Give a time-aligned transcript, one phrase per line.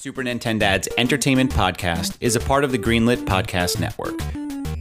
[0.00, 4.16] Super Nintendad's Entertainment Podcast is a part of the Greenlit Podcast Network.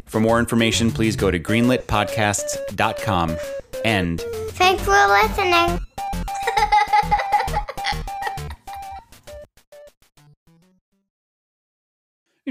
[0.05, 3.35] For more information, please go to greenlitpodcasts.com
[3.83, 5.79] and Thanks for listening.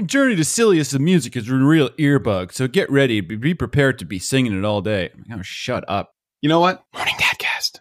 [0.05, 3.21] Journey to Silius of Music is a real earbug, so get ready.
[3.21, 5.11] Be be prepared to be singing it all day.
[5.31, 6.15] Oh, shut up.
[6.41, 6.83] You know what?
[6.93, 7.79] Morning Dadcast.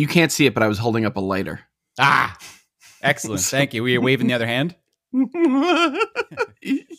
[0.00, 1.60] You can't see it, but I was holding up a lighter.
[1.98, 2.36] Ah,
[3.02, 3.40] excellent.
[3.42, 3.82] Thank you.
[3.82, 4.74] Were you waving the other hand?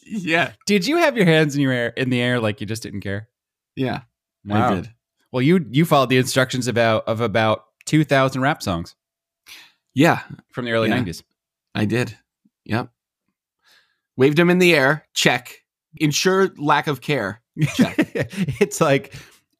[0.03, 2.83] yeah, Did you have your hands in your air in the air like you just
[2.83, 3.27] didn't care?
[3.75, 4.01] yeah,
[4.45, 4.71] Wow.
[4.71, 4.89] I did.
[5.31, 8.95] Well, you you followed the instructions about of about two thousand rap songs
[9.93, 10.19] Yeah,
[10.51, 10.95] from the early Yeah.
[10.95, 11.23] nineties.
[11.73, 12.17] I did.
[12.65, 12.89] Yep.
[14.17, 15.07] Waved them in the air.
[15.13, 15.63] Check.
[15.97, 17.41] Ensure lack of care.
[17.55, 19.13] it's like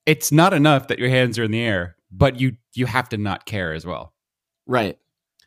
[0.06, 3.18] it's not enough that your hands are in the air, but you you have to
[3.18, 4.14] not care as well.
[4.68, 4.98] Right.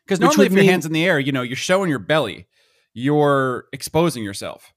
[0.05, 2.47] Because normally, if your mean- hands in the air, you know you're showing your belly,
[2.93, 4.73] you're exposing yourself.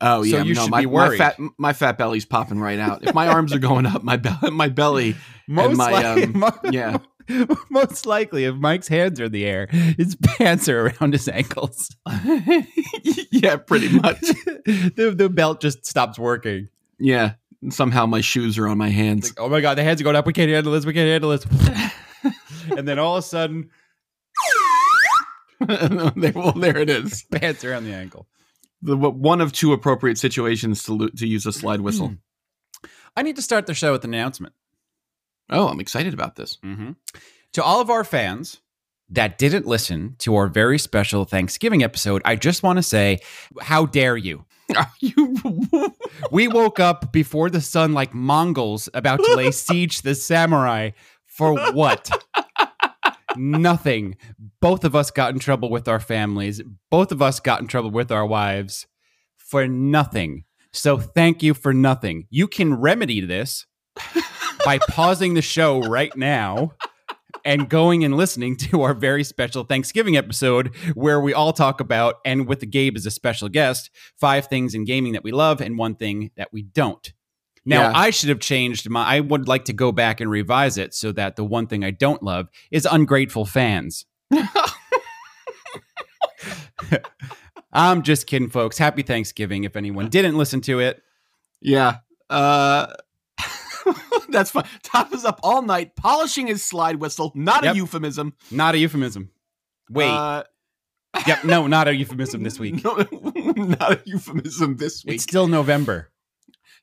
[0.00, 0.42] Oh So yeah.
[0.42, 1.18] you no, should my, be my worried.
[1.18, 3.04] fat my fat belly's popping right out.
[3.04, 5.16] If my arms are going up, my belly, my belly.
[5.48, 6.98] Most my, likely, um, yeah.
[7.70, 11.94] most likely, if Mike's hands are in the air, his pants are around his ankles.
[13.30, 14.20] yeah, pretty much.
[14.20, 16.68] the the belt just stops working.
[16.98, 17.34] Yeah.
[17.70, 19.30] Somehow my shoes are on my hands.
[19.30, 20.26] Like, oh my god, the hands are going up.
[20.26, 20.84] We can't handle this.
[20.84, 21.46] We can't handle this.
[22.76, 23.70] and then all of a sudden,
[25.66, 27.22] there, well, there it is.
[27.32, 28.26] pants around the ankle.
[28.82, 32.16] The one of two appropriate situations to to use a slide whistle.
[33.16, 34.54] I need to start the show with an announcement.
[35.50, 36.58] Oh, I'm excited about this.
[36.64, 36.92] Mm-hmm.
[37.54, 38.60] To all of our fans
[39.10, 43.20] that didn't listen to our very special Thanksgiving episode, I just want to say,
[43.60, 44.44] how dare you?
[44.76, 45.36] Are you?
[46.30, 50.90] We woke up before the sun like Mongols about to lay siege to the samurai
[51.26, 52.10] for what?
[53.36, 54.16] Nothing.
[54.60, 56.62] Both of us got in trouble with our families.
[56.90, 58.86] Both of us got in trouble with our wives
[59.36, 60.44] for nothing.
[60.72, 62.26] So thank you for nothing.
[62.30, 63.66] You can remedy this
[64.64, 66.72] by pausing the show right now
[67.44, 72.16] and going and listening to our very special Thanksgiving episode where we all talk about,
[72.24, 75.60] and with the Gabe as a special guest, five things in gaming that we love
[75.60, 77.12] and one thing that we don't.
[77.66, 77.92] Now, Yeah.
[77.94, 81.12] I should have changed my, I would like to go back and revise it so
[81.12, 84.04] that the one thing I don't love is ungrateful fans.
[87.72, 88.78] I'm just kidding, folks.
[88.78, 91.02] Happy Thanksgiving if anyone didn't listen to it.
[91.60, 91.98] Yeah.
[92.30, 92.86] Uh
[94.28, 94.64] That's fine.
[94.82, 97.32] Todd is up all night polishing his slide whistle.
[97.34, 97.74] Not Yep.
[97.74, 98.34] a euphemism.
[98.50, 99.30] Not a euphemism.
[99.90, 100.08] Wait.
[100.10, 100.44] Uh,
[101.26, 101.44] yep.
[101.44, 102.82] No, not a euphemism this week.
[102.84, 102.94] no,
[103.56, 105.14] not a euphemism this week.
[105.16, 106.10] It's still November.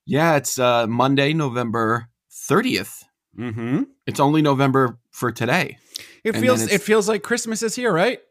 [0.06, 2.08] yeah, it's uh Monday, November
[2.50, 3.04] 30th.
[3.38, 3.84] Mm-hmm.
[4.08, 5.78] It's only November for today.
[6.24, 8.20] It And feels it feels like Christmas is here, right?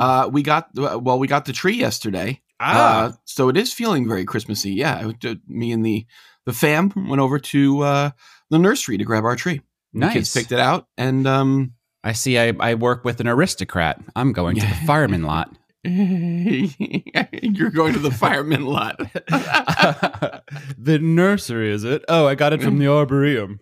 [0.00, 2.40] Uh we got well we got the tree yesterday.
[2.60, 4.72] Ah, Uh, so it is feeling very Christmassy.
[4.72, 6.06] Yeah, I me and the
[6.46, 8.10] the fam went over to uh,
[8.50, 9.60] the nursery to grab our tree.
[9.92, 10.12] The nice.
[10.12, 11.72] kids picked it out, and um,
[12.04, 12.38] I see.
[12.38, 14.00] I, I work with an aristocrat.
[14.14, 15.56] I'm going to the fireman lot.
[15.84, 18.98] you're going to the fireman lot.
[20.78, 22.04] the nursery, is it?
[22.08, 23.60] Oh, I got it from the arboretum.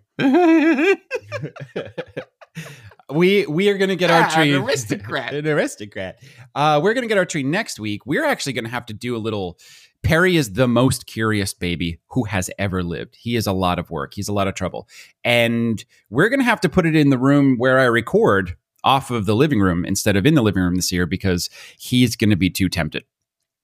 [3.10, 4.54] We we are going to get our Ah, tree.
[4.54, 5.32] an aristocrat.
[5.34, 6.18] an aristocrat.
[6.54, 8.04] Uh, we're going to get our tree next week.
[8.06, 9.58] We're actually going to have to do a little.
[10.02, 13.16] Perry is the most curious baby who has ever lived.
[13.18, 14.14] He is a lot of work.
[14.14, 14.88] He's a lot of trouble,
[15.24, 19.10] and we're going to have to put it in the room where I record off
[19.10, 22.30] of the living room instead of in the living room this year because he's going
[22.30, 23.04] to be too tempted.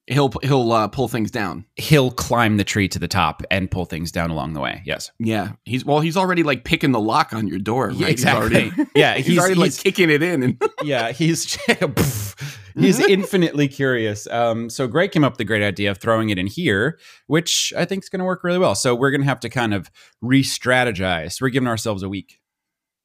[0.06, 1.64] He'll he'll uh, pull things down.
[1.76, 4.82] He'll climb the tree to the top and pull things down along the way.
[4.84, 6.00] Yes, Yeah, he's well.
[6.00, 7.88] He's already like picking the lock on your door.
[7.88, 7.96] Right?
[7.96, 8.64] Yeah, exactly.
[8.64, 10.42] He's already, yeah, he's, already like kicking it in.
[10.42, 11.54] And yeah, he's
[12.76, 14.26] he's infinitely curious.
[14.28, 17.72] Um, so Greg came up with the great idea of throwing it in here, which
[17.76, 18.74] I think is going to work really well.
[18.74, 19.90] So we're going to have to kind of
[20.20, 21.40] re-strategize.
[21.40, 22.40] We're giving ourselves a week,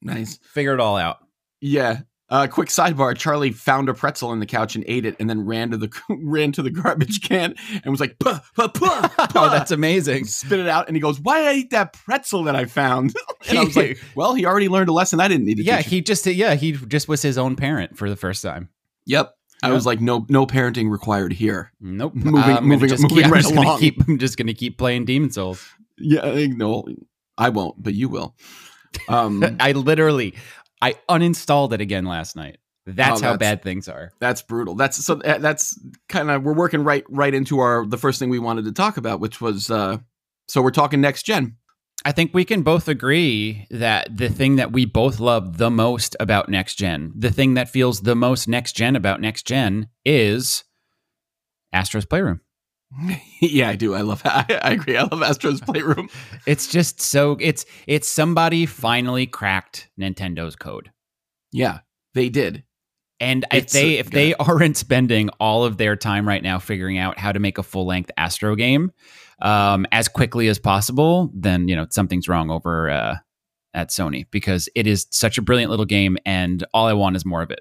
[0.01, 0.37] nice.
[0.37, 1.17] figure it all out.
[1.61, 2.01] Yeah.
[2.31, 5.45] Uh, quick sidebar: Charlie found a pretzel in the couch and ate it, and then
[5.45, 9.09] ran to the ran to the garbage can and was like, puh, puh, puh.
[9.35, 10.25] Oh, that's amazing.
[10.25, 13.15] spit it out, and he goes, "Why did I eat that pretzel that I found?"
[13.49, 15.77] and I was like, "Well, he already learned a lesson I didn't need to Yeah,
[15.77, 18.69] teach." he just yeah he just was his own parent for the first time.
[19.05, 19.33] Yep.
[19.63, 19.73] I Yep.
[19.75, 22.13] was like, "No, no parenting required here." Nope.
[22.15, 23.79] Moving- I'm moving- just moving keep, I'm right just gonna along.
[23.79, 24.07] keep.
[24.07, 25.67] I'm just gonna keep playing Demon's Souls.
[25.97, 26.85] Yeah, no,
[27.39, 28.35] I won't, but you will.
[29.07, 30.33] Um, I literally,
[30.81, 32.57] I uninstalled it again last night.
[32.85, 34.11] That's Oh, how bad things are.
[34.19, 34.75] That's brutal.
[34.75, 38.39] That's so that's kind of we're working right right into our the first thing we
[38.39, 39.97] wanted to talk about, which was uh
[40.47, 41.57] so we're talking next gen.
[42.05, 46.15] I think we can both agree that the thing that we both love the most
[46.19, 50.63] about next gen, the thing that feels the most next gen about next gen, is
[51.73, 52.39] Astro's Playroom.
[53.41, 53.93] yeah, I do.
[53.95, 54.21] I love.
[54.25, 54.97] I, I agree.
[54.97, 56.09] I love Astro's Playroom.
[56.45, 60.91] It's just so it's it's somebody finally cracked Nintendo's code.
[61.51, 61.79] Yeah,
[62.13, 62.63] they did.
[63.19, 66.97] And if they uh, if they aren't spending all of their time right now figuring
[66.97, 68.91] out how to make a full length Astro game
[69.41, 73.15] um, as quickly as possible, then you know something's wrong over uh,
[73.73, 77.25] at Sony because it is such a brilliant little game, and all I want is
[77.25, 77.59] more of it.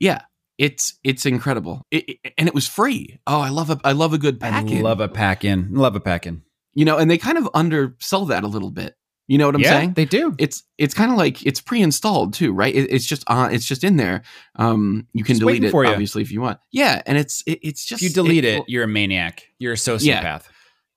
[0.00, 0.22] Yeah,
[0.62, 3.18] it's it's incredible, it, it- and it was free.
[3.26, 4.64] Oh, I love a I love a good pack.
[4.70, 6.42] I love a pack in, love a pack in.
[6.74, 8.94] you know, and they kind of undersell that a little bit.
[9.28, 9.92] You know what I'm yeah, saying?
[9.94, 10.34] they do.
[10.38, 12.74] it's it's kind of like it's pre-installed too, right?
[12.74, 13.52] It, it's just on.
[13.54, 14.22] It's just in there.
[14.56, 15.90] Um, you can It's delete it for you.
[15.90, 16.58] obviously if you want.
[16.72, 19.46] Yeah, and it's it, it's If just you delete it, you're a maniac.
[19.58, 20.44] You're a sociopath.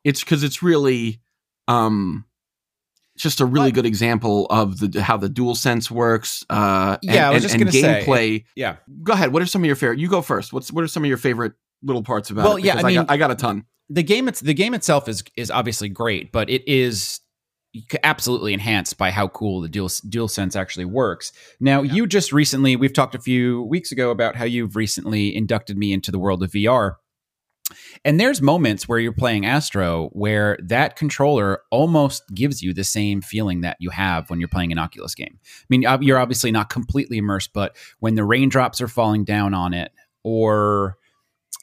[0.04, 1.22] it's because it's really
[1.68, 2.25] um
[3.18, 7.14] just a really But- good example of the how the dual sense works uh and,
[7.16, 8.76] Yeah, I was just and say- gameplay Yeah.
[9.04, 11.04] go ahead what are some of your favorite you go first what's what are some
[11.04, 11.54] of your favorite
[11.84, 14.28] little parts about Well, it yeah, I mean- got, I got a ton the game
[14.28, 17.20] it's the game itself is is obviously great, but it is
[18.04, 21.32] absolutely enhanced by how cool the dual dual sense actually works.
[21.60, 25.78] Now, you just recently we've talked a few weeks ago about how you've recently inducted
[25.78, 26.94] me into the world of VR.
[28.04, 33.22] And there's moments where you're playing Astro where that controller almost gives you the same
[33.22, 35.40] feeling that you have when you're playing an Oculus game.
[35.44, 39.74] I mean, you're obviously not completely immersed, but when the raindrops are falling down on
[39.74, 39.92] it,
[40.24, 40.98] or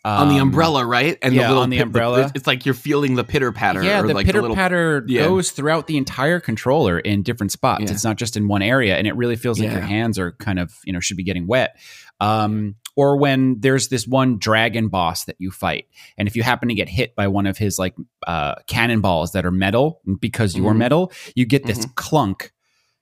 [0.04, 2.30] on the um, umbrella right and yeah, the little on the pit- umbrella.
[2.34, 5.22] it's like you're feeling the pitter patter Yeah, or the like pitter patter yeah.
[5.22, 7.84] goes throughout the entire controller in different spots.
[7.84, 7.92] Yeah.
[7.92, 10.58] It's not just in one area, and it really feels like your hands are kind
[10.58, 11.76] of you know should be getting wet.
[12.20, 15.86] Um, or when there's this one dragon boss that you fight,
[16.18, 17.94] and if you happen to get hit by one of his like
[18.26, 20.78] uh, cannonballs that are metal, because you're Mhm.
[20.78, 22.52] metal, you get this clunk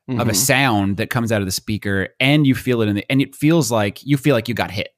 [0.08, 0.36] of a Mhm.
[0.36, 3.34] sound that comes out of the speaker, and you feel it in the, and it
[3.34, 4.88] feels like you feel like you got hit.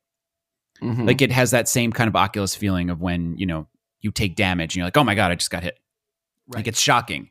[0.82, 1.06] Mhm.
[1.06, 3.68] Like it has that same kind of Oculus feeling of when you know
[4.00, 5.78] you take damage and you're like, oh my god, I just got hit.
[6.48, 7.30] Like it's shocking.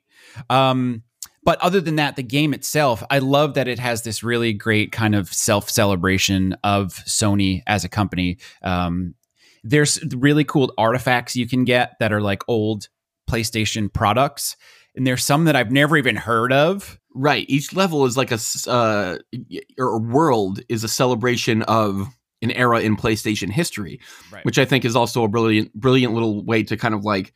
[0.49, 1.03] Um,
[1.43, 4.91] but other than that, the game itself, I love that it has this really great
[4.91, 8.38] kind of self celebration of Sony as a company.
[8.61, 9.15] Um,
[9.63, 12.89] there's really cool artifacts you can get that are like old
[13.29, 14.55] PlayStation products.
[14.95, 16.99] And there's some that I've never even heard of.
[17.13, 17.45] Right.
[17.47, 19.17] Each level is like a uh,
[19.77, 22.07] or world is a celebration of
[22.41, 23.99] an era in PlayStation history,
[24.31, 24.43] Right.
[24.45, 27.33] which I think is also a brilliant, brilliant little way to kind of like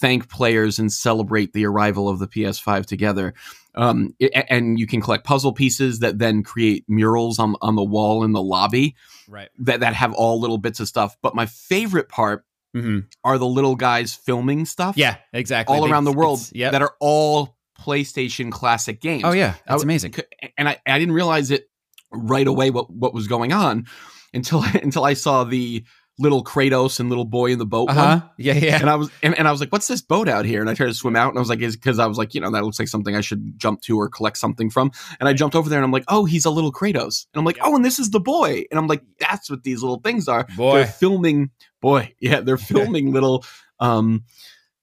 [0.00, 3.34] thank players and celebrate the arrival of the PS5 together.
[3.76, 7.84] Um, i- and you can collect puzzle pieces that then create murals on on the
[7.84, 8.94] wall in the lobby
[9.28, 9.48] right.
[9.58, 11.16] that that have all little bits of stuff.
[11.22, 14.96] But my favorite part hmm are the little guys filming stuff.
[14.96, 15.74] Yeah, exactly.
[15.76, 16.72] all They- around the world yep.
[16.72, 19.22] that are all PlayStation classic games.
[19.24, 20.14] Oh yeah, that's w- amazing.
[20.58, 21.68] and I, I didn't realize it
[22.12, 23.86] right away what what was going on
[24.32, 25.84] until until I saw the
[26.18, 28.30] little Kratos and little boy in the boat Uh one.
[28.38, 28.78] Yeah, yeah.
[28.80, 30.74] And I was and, and I was like, "What's this boat out here?" And I
[30.74, 32.50] tried to swim out, and I was like, "Is because I was like, you know,
[32.52, 35.56] that looks like something I should jump to or collect something from." And I jumped
[35.56, 37.84] over there, and I'm like, "Oh, he's a little Kratos," and I'm like, "Oh, and
[37.84, 40.74] this is the boy," and I'm like, "That's what these little things are." Boy.
[40.76, 42.56] They're filming, boy, yeah, they're
[42.96, 43.44] filming little,
[43.80, 44.24] um,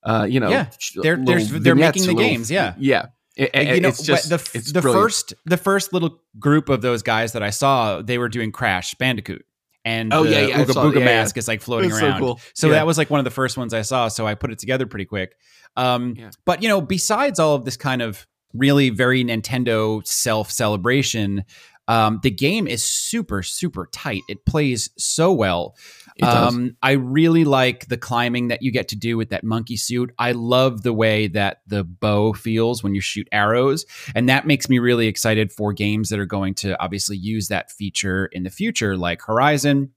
[0.03, 0.65] uh, you know, Yeah,
[1.01, 2.73] they're- they're- they're making the little- games, yeah.
[2.77, 3.05] yeah.
[3.37, 5.03] It- And, it- you know, it's just the, it's the brilliant.
[5.05, 8.93] first the first little group of those guys that I saw, they were doing Crash
[8.95, 9.45] Bandicoot,
[9.85, 11.05] and Oh, the yeah, yeah, Ooga Booga yeah, yeah.
[11.05, 12.19] mask is like floating It's so around.
[12.19, 12.39] cool.
[12.53, 12.73] So Yeah.
[12.73, 14.07] that was like one of the first ones I saw.
[14.07, 15.33] So I put it together pretty quick.
[15.75, 16.29] Um, Yeah.
[16.45, 21.43] But you know, besides all of this kind of really very Nintendo self celebration,
[21.87, 24.21] um, the game is super super tight.
[24.29, 25.75] It plays so well.
[26.21, 30.11] Um, I really like the climbing that you get to do with that monkey suit.
[30.19, 33.85] I love the way that the bow feels when you shoot arrows.
[34.13, 37.71] And that makes me really excited for games that are going to obviously use that
[37.71, 39.91] feature in the future, like Horizon,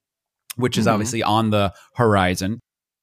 [0.57, 0.93] which is Mhm.
[0.93, 2.61] obviously on the horizon.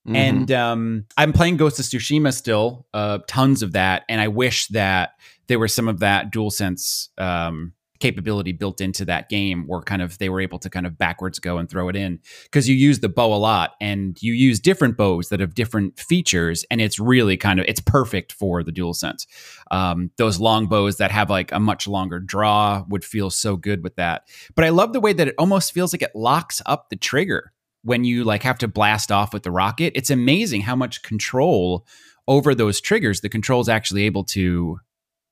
[0.08, 0.16] Mhm.
[0.16, 4.04] And um, I'm playing Ghost of Tsushima still, uh, tons of that.
[4.10, 5.12] And I wish that
[5.48, 10.18] there was some of that DualSense um, capability built into that game where kind of
[10.18, 12.20] they were able to kind of backwards go and throw it in.
[12.44, 16.00] Because you use the bow a lot and you use different bows that have different
[16.00, 19.26] features and it's really kind of it's perfect for the dual sense.
[19.70, 23.84] Um, those long bows that have like a much longer draw would feel so good
[23.84, 24.28] with that.
[24.56, 27.54] But i love the way that it almost feels like it locks up the trigger
[27.84, 29.94] when you like have to blast off with the rocket.
[29.96, 31.86] It's amazing how much control
[32.28, 34.80] over those triggers the control is actually able to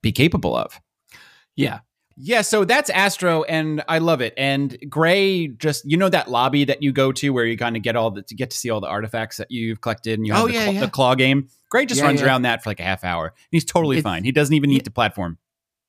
[0.01, 0.79] be capable of.
[1.55, 1.79] Yeah.
[2.21, 4.33] Yeah, so that's Astro, and I love it.
[4.37, 7.81] And Gray, just you know that lobby that you go to where you kind of
[7.81, 10.33] get all the to get to see all the artifacts that you've collected, and you
[10.33, 10.79] have Oh, the, yeah, cl- yeah.
[10.81, 11.47] the claw game.
[11.69, 14.03] Gray just Yeah, runs around that for like a half hour, and he's totally It's-
[14.11, 14.23] fine.
[14.23, 15.37] He doesn't even need to platform.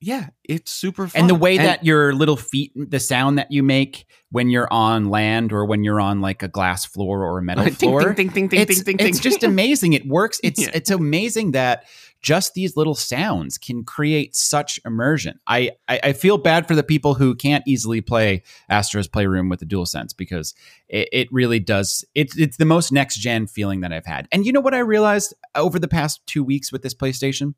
[0.03, 0.29] Yeah.
[0.45, 1.21] It's super fun.
[1.21, 4.73] And the way And- that your little feet, the sound that you make when you're
[4.73, 8.15] on land or when you're on like a glass floor or a metal Ding, floor,
[8.15, 9.93] ding, ding, ding, it's, ding, ding, it's just amazing.
[9.93, 10.41] It works.
[10.45, 11.85] It's it's amazing that
[12.21, 15.41] just these little sounds can create such immersion.
[15.47, 19.61] I, I I feel bad for the people who can't easily play Astro's Playroom with
[19.61, 20.55] the DualSense because
[20.89, 22.05] it, it really does.
[22.15, 24.29] It's it's the most next gen feeling that I've had.
[24.33, 27.55] And you know what I realized over the past two weeks with this PlayStation?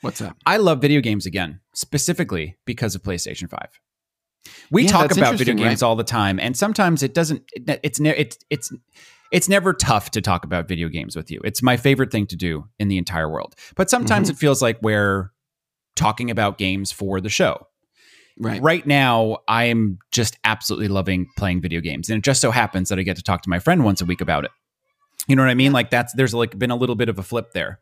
[0.00, 0.36] What's up?
[0.44, 3.80] I love video games again, specifically because of PlayStation 5.
[4.70, 7.42] We Yeah, talk about video games all the time, and sometimes it doesn't.
[7.54, 8.72] It, it's it's it's
[9.32, 11.40] it's never tough to talk about video games with you.
[11.44, 13.54] It's my favorite thing to do in the entire world.
[13.76, 14.34] But sometimes Mm-hmm.
[14.36, 15.32] it feels like we're
[15.96, 17.66] talking about games for the show.
[18.38, 18.60] Right.
[18.60, 22.88] Right now, I am just absolutely loving playing video games, and it just so happens
[22.88, 24.50] that I get to talk to my friend once a week about it.
[25.28, 25.72] You know what I mean?
[25.72, 27.78] Like that's there's like been a little bit of a flip there.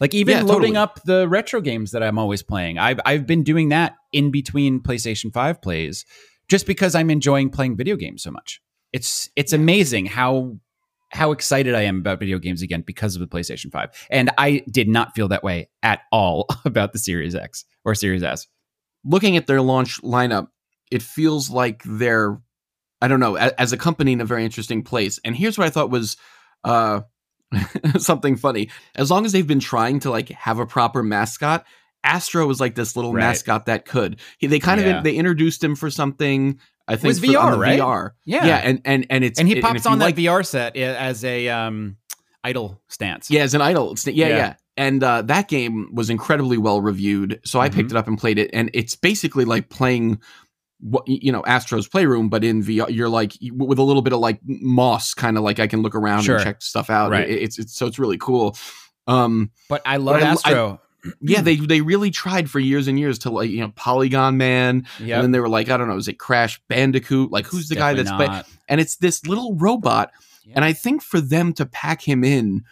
[0.00, 0.76] Like even Yeah, loading totally.
[0.76, 2.76] up the retro games that I'm always playing.
[2.78, 6.04] I've I've been doing that in between PlayStation 5 plays
[6.48, 8.60] just because I'm enjoying playing video games so much.
[8.92, 10.58] It's it's amazing how
[11.14, 13.90] how excited I am about video games again because of the PlayStation 5.
[14.10, 18.22] And I did not feel that way at all about the Series X or Series
[18.22, 18.46] S.
[19.04, 20.48] looking at their launch lineup,
[20.90, 22.38] it feels like they're,
[23.00, 25.18] I don't know, as a company in a very interesting place.
[25.24, 26.16] And here's what I thought was
[26.64, 27.02] uh,
[27.98, 28.70] something funny.
[28.94, 31.64] As long as they've been trying to like have a proper mascot,
[32.02, 33.22] Astro was like this little Right.
[33.22, 34.20] mascot that could.
[34.38, 34.98] He, they kind Yeah.
[34.98, 36.58] of they introduced him for something.
[36.86, 37.78] I think was for- VR, right?
[37.80, 38.10] VR.
[38.24, 38.44] Yeah.
[38.46, 41.24] yeah, and and and it's And he pops you on that like- VR set as
[41.24, 41.96] a um
[42.42, 43.30] idle stance.
[43.30, 43.92] Yeah, as an idol.
[43.92, 44.36] It's, yeah, Yeah.
[44.36, 44.54] yeah.
[44.76, 47.40] And uh, that game was incredibly well reviewed.
[47.44, 47.76] So I Mm-hmm.
[47.76, 50.20] picked it up and played it, and it's basically like playing
[50.80, 52.90] what you know Astro's Playroom, but in VR.
[52.90, 55.94] You're like with a little bit of like moss, kind of like I can look
[55.94, 56.34] around Sure.
[56.36, 57.10] and check stuff out.
[57.12, 57.28] Right.
[57.30, 58.56] It- it's, it's so it's really cool.
[59.06, 60.80] Um, But I love But I- Astro.
[61.20, 64.86] Yeah, they they really tried for years and years to like you know Polygon Man,
[64.98, 65.16] yeah.
[65.16, 67.30] and then they were like I don't know, is it Crash Bandicoot?
[67.30, 70.10] Like who's the guy that's ba- and it's this little robot
[70.54, 72.64] and i think for them to pack him in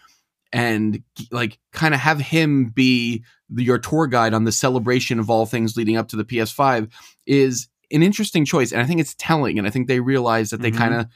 [0.52, 5.30] and like kind of have him be the, your tour guide on the celebration of
[5.30, 6.90] all things leading up to the ps5
[7.26, 10.60] is an interesting choice and i think it's telling and i think they realize that
[10.60, 10.76] they Mhm.
[10.76, 11.06] kind of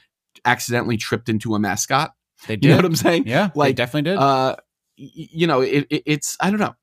[0.45, 2.13] accidentally tripped into a mascot
[2.47, 2.69] they you did.
[2.69, 4.17] know what i'm saying yeah, they Like, definitely did.
[4.17, 4.55] uh
[4.95, 6.75] you know it, it, it's i don't know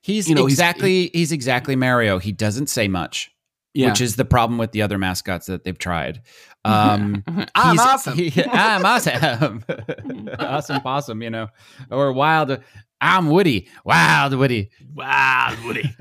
[0.00, 2.18] he's you know, exactly he's, exactly Mario.
[2.18, 3.30] He doesn't say much,
[3.74, 6.22] yeah which is the problem with the other mascots that they've tried.
[6.64, 7.22] Um,
[7.54, 9.64] i'm he's- awesome he- I'm awesome.
[10.38, 11.48] awesome possum, you know,
[11.90, 12.60] or wild.
[13.00, 13.68] I'm Woody.
[13.84, 14.70] Wild Woody.
[14.92, 15.94] Wild woody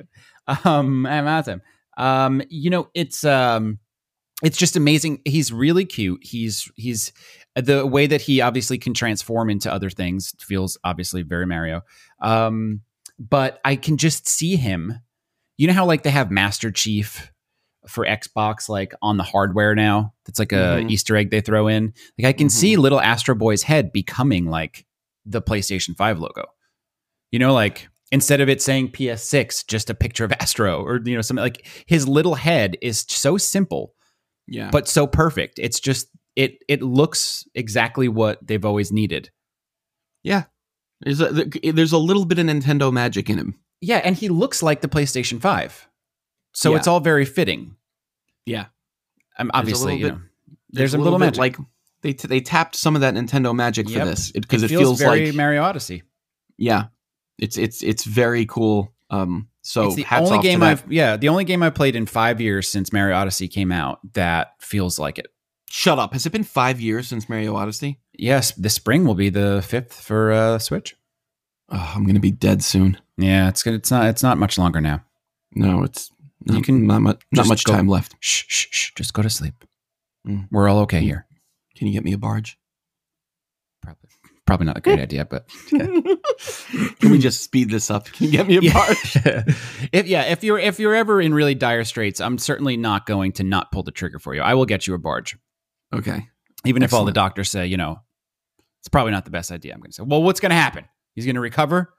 [0.66, 1.62] um i'm awesome
[1.98, 3.80] um you know it's um
[4.44, 7.12] it's just amazing he's really cute he's he's
[7.56, 11.82] the way that he obviously can transform into other things feels obviously very mario
[12.22, 12.82] um
[13.20, 14.94] but i can just see him.
[15.58, 17.32] You know how like they have master chief
[17.88, 20.14] for xbox like on the hardware now?
[20.26, 20.92] That's like a Mhm.
[20.92, 21.94] easter egg they throw in?
[22.20, 22.52] Like i can Mhm.
[22.52, 24.86] see little astro boy's head becoming like
[25.26, 26.46] the playstation 5 logo.
[27.32, 31.16] You know like instead of it saying ps6 just a picture of astro or you
[31.16, 33.94] know something like his little head is so simple
[34.48, 34.70] yeah.
[34.72, 35.60] but so perfect.
[35.60, 39.32] It's just it it looks exactly what they've always needed
[41.02, 41.32] there's a,
[41.72, 44.88] there's a little bit of nintendo magic in him yeah and he looks like the
[44.88, 45.88] playstation 5
[46.54, 46.78] so Yeah.
[46.78, 47.76] it's all very fitting
[48.46, 48.66] Yeah.
[49.38, 50.22] um, There's a obviously little you bit- know
[50.70, 51.58] there's, a little, bit magic like
[52.02, 54.00] they t- they tapped some of that Nintendo magic Yep.
[54.00, 56.04] for this because it, feels, feels, very like mario odyssey
[56.58, 56.86] yeah,
[57.38, 58.92] it's it's it's very cool.
[59.12, 62.42] Um, so it's the only game i've yeah the only game i've played in five
[62.42, 65.28] years since mario odyssey came out that feels like it
[65.70, 66.14] Shut up!
[66.14, 68.00] Has it been five years since Mario Odyssey?
[68.20, 70.96] yes this spring will be the fifth for uh switch
[71.70, 72.98] Oh, I'm gonna be dead soon.
[73.18, 75.04] yeah it's gonna it's not it's not much longer now
[75.54, 76.12] No, it's
[76.46, 78.16] You not, can not much not much go- time left.
[78.20, 79.64] shh, shh, shh, just go to sleep.
[80.28, 80.48] Mm.
[80.52, 81.26] We're all okay here.
[81.76, 82.58] Can you get me a barge?
[83.84, 84.10] Probably,
[84.48, 88.06] Probably not a great idea, but Can we just speed this up?
[88.06, 89.16] Can you get me a barge?
[89.94, 93.34] if yeah, if you're if you're ever in really dire straits, I'm certainly not going
[93.34, 94.42] to not pull the trigger for you.
[94.42, 95.38] I will get you a barge,
[95.94, 96.28] Okay.
[96.66, 98.00] even if all the doctors say, you know,
[98.80, 99.74] it's probably not the best idea.
[99.74, 100.86] I'm going to say, well, what's going to happen?
[101.16, 101.94] He's going to recover.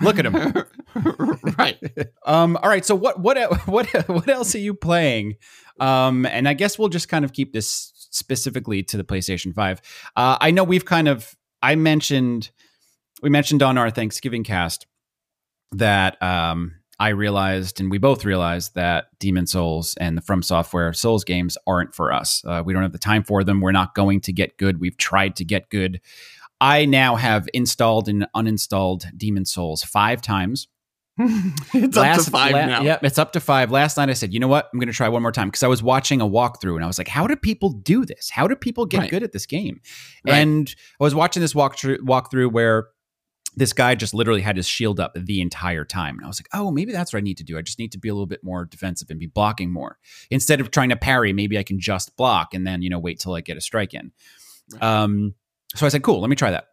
[0.00, 0.64] Look at him.
[1.58, 1.78] right.
[2.24, 2.84] Um, all right.
[2.84, 5.36] So what what what what else are you playing?
[5.78, 9.80] Um, and I guess we'll just kind of keep this specifically to the PlayStation Five.
[10.16, 12.50] Uh, I know we've kind of I mentioned
[13.22, 14.86] we mentioned on our Thanksgiving cast
[15.72, 20.92] that um, I realized and we both realized that Demon's Souls and the From Software
[20.92, 22.44] Souls games aren't for us.
[22.46, 23.60] Uh, we don't have the time for them.
[23.62, 24.80] We're not going to get good.
[24.80, 26.00] We've tried to get good.
[26.60, 30.68] I now have installed and uninstalled Demon's Souls five times.
[31.18, 32.82] it's up to five la- now.
[32.82, 33.70] Yep, it's up to five.
[33.70, 34.68] Last night I said, you know what?
[34.72, 36.86] I'm going to try one more time because I was watching a walkthrough and I
[36.86, 38.30] was like, how do people do this?
[38.30, 39.10] How do people get Right.
[39.10, 39.80] good at this game?
[40.26, 40.34] Right.
[40.36, 42.88] And I was watching this walkthrough walkthrough where
[43.56, 46.16] this guy just literally had his shield up the entire time.
[46.16, 47.58] And I was like, oh, maybe that's what I need to do.
[47.58, 49.98] I just need to be a little bit more defensive and be blocking more.
[50.30, 53.18] Instead of trying to parry, maybe I can just block and then, you know, wait
[53.18, 54.12] till I get a strike in.
[54.72, 54.82] Right.
[54.82, 55.34] Um,
[55.74, 56.68] so I said, cool, let me try that.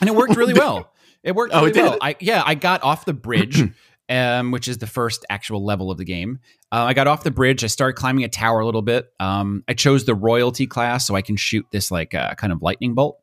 [0.00, 0.92] And it worked really well.
[1.22, 1.82] It worked Oh, it did?
[1.82, 1.98] well.
[2.00, 3.62] I yeah, I got off the bridge,
[4.08, 6.38] um, which is the first actual level of the game.
[6.70, 7.64] Uh, I got off the bridge.
[7.64, 9.08] I started climbing a tower a little bit.
[9.20, 12.60] Um, I chose the royalty class so I can shoot this like uh, kind of
[12.62, 13.18] lightning bolt,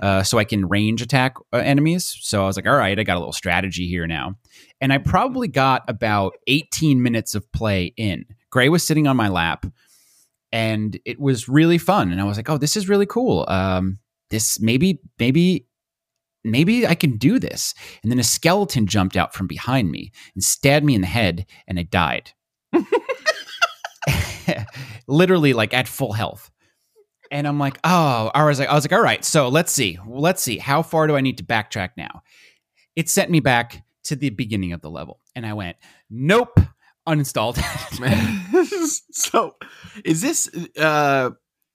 [0.00, 2.16] uh, so I can range attack uh, enemies.
[2.20, 4.36] So I was like, all right, I got a little strategy here now,
[4.80, 8.24] and I probably got about 18 minutes of play in.
[8.50, 9.66] Gray was sitting on my lap,
[10.52, 12.12] and it was really fun.
[12.12, 13.44] And I was like, oh, this is really cool.
[13.48, 13.98] Um,
[14.30, 15.66] this maybe maybe
[16.44, 17.74] maybe I can do this.
[18.02, 21.46] And then a skeleton jumped out from behind me and stabbed me in the head,
[21.66, 22.32] and I died.
[25.08, 26.50] Literally, like at full health.
[27.30, 29.98] And I'm like, oh, I was like, I was like, all right, so let's see,
[30.06, 32.22] let's see, how far do I need to backtrack now?
[32.96, 35.76] It sent me back to the beginning of the level, and I went,
[36.10, 36.58] nope,
[37.08, 37.56] uninstalled.
[39.12, 39.56] so,
[40.04, 41.30] is this uh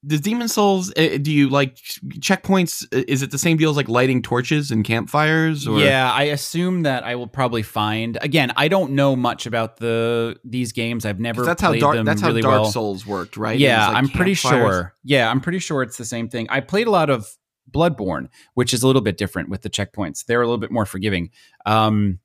[0.06, 1.76] does Demon's Souls uh, do you like
[2.20, 6.12] checkpoints uh, is it the same deal as like lighting torches and campfires or Yeah,
[6.12, 8.18] I assume that I will probably find.
[8.22, 11.06] Again, I don't know much about the these games.
[11.06, 12.66] I've never that's how dark them that's how Dark well.
[12.66, 13.60] Souls worked, right?
[13.60, 14.74] Yeah, like, I'm pretty campfires.
[14.74, 14.94] sure.
[15.04, 16.48] Yeah, I'm pretty sure it's the same thing.
[16.50, 17.28] I played a lot of
[17.70, 20.26] Bloodborne, which is a little bit different with the checkpoints.
[20.26, 21.32] They're a little bit more forgiving.
[21.66, 22.20] Um,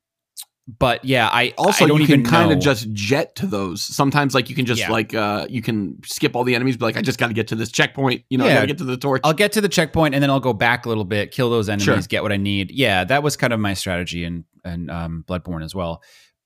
[0.67, 3.83] but yeah, I Also, I don't you can kind of just jet to those.
[3.83, 4.91] Sometimes, like you can just Yeah.
[4.91, 7.47] like uh you can skip all the enemies, but like I just got to get
[7.49, 8.23] to this checkpoint.
[8.29, 9.21] You know, I got to get to the torch.
[9.23, 11.69] I'll get to the checkpoint and then I'll go back a little bit, kill those
[11.69, 11.97] enemies, Sure.
[12.01, 12.71] get what I need.
[12.71, 16.01] Yeah, that was kind of my strategy in and um, Bloodborne as well.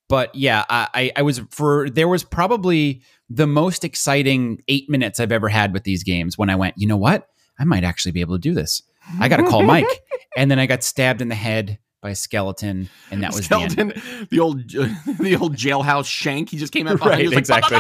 [0.10, 5.20] But yeah, I, I I was for there was probably the most exciting eight minutes
[5.20, 7.30] I've ever had with these games when I went, you know what,
[7.60, 8.82] I might actually be able to do this.
[9.20, 9.86] I got to call Mike,
[10.38, 13.56] and then I got stabbed in the head by a skeleton, and that was the
[13.58, 13.72] end.
[13.74, 16.50] skeleton, the, old the old jailhouse shank.
[16.50, 17.78] He just came out behind Right, you, like, exactly.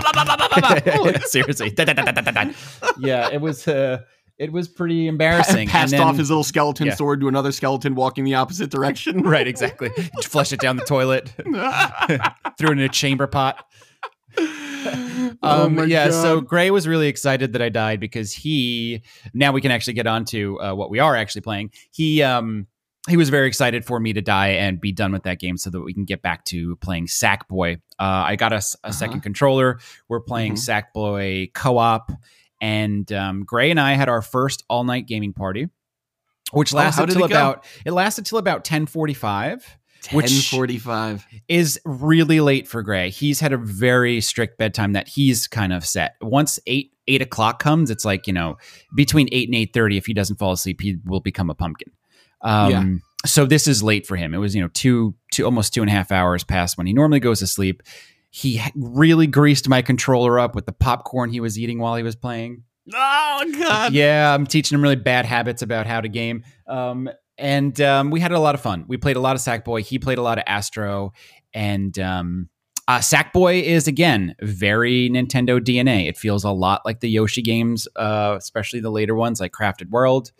[1.25, 1.73] Seriously,
[2.99, 3.67] yeah, it was.
[3.67, 3.99] Uh,
[4.37, 5.67] it was pretty embarrassing.
[5.67, 6.95] passed And then- off his little skeleton Yeah.
[6.95, 9.21] sword to another skeleton walking the opposite direction.
[9.23, 9.89] right, exactly.
[10.23, 11.27] Flush it down the toilet,
[12.57, 13.65] threw it in a chamber pot.
[14.37, 16.13] oh Um, my yeah, God.
[16.21, 19.01] so Gray was really excited that I died because he.
[19.33, 21.71] Now we can actually get on to uh, what we are actually playing.
[21.91, 22.67] He um
[23.09, 25.69] he was very excited for me to die and be done with that game so
[25.69, 27.75] that we can get back to playing Sackboy.
[27.99, 28.93] Uh, I got us a, Uh-huh.
[28.93, 29.79] second controller.
[30.07, 30.83] We're playing Mhm.
[30.95, 32.11] Sackboy co-op,
[32.61, 35.67] and um, Gray and I had our first all-night gaming party,
[36.51, 39.77] which Oh, lasted did till about it lasted till about ten forty-five
[40.13, 41.25] which- 1045.
[41.47, 43.09] is really late for Gray.
[43.09, 46.15] He's had a very strict bedtime that he's kind of set.
[46.21, 48.57] Once eight eight o'clock comes, it's like you know
[48.95, 49.97] between eight and eight thirty.
[49.97, 51.91] If he doesn't fall asleep, he will become a pumpkin.
[52.41, 52.85] Um, Yeah.
[53.25, 54.33] So this is late for him.
[54.33, 56.93] It was you know two two almost two and a half hours past when he
[56.93, 57.83] normally goes to sleep.
[58.31, 62.15] He really greased my controller up with the popcorn he was eating while he was
[62.15, 63.93] playing Oh god.
[63.93, 66.43] yeah, I'm teaching him really bad habits about how to game.
[66.67, 68.85] Um, and um, we had a lot of fun.
[68.87, 69.81] We played a lot of Sackboy.
[69.81, 71.13] He played a lot of Astro,
[71.53, 72.49] and um,
[72.87, 76.07] uh, Sackboy is again very Nintendo DNA.
[76.07, 79.89] It feels a lot like the Yoshi games, uh, especially the later ones like Crafted
[79.89, 80.31] World.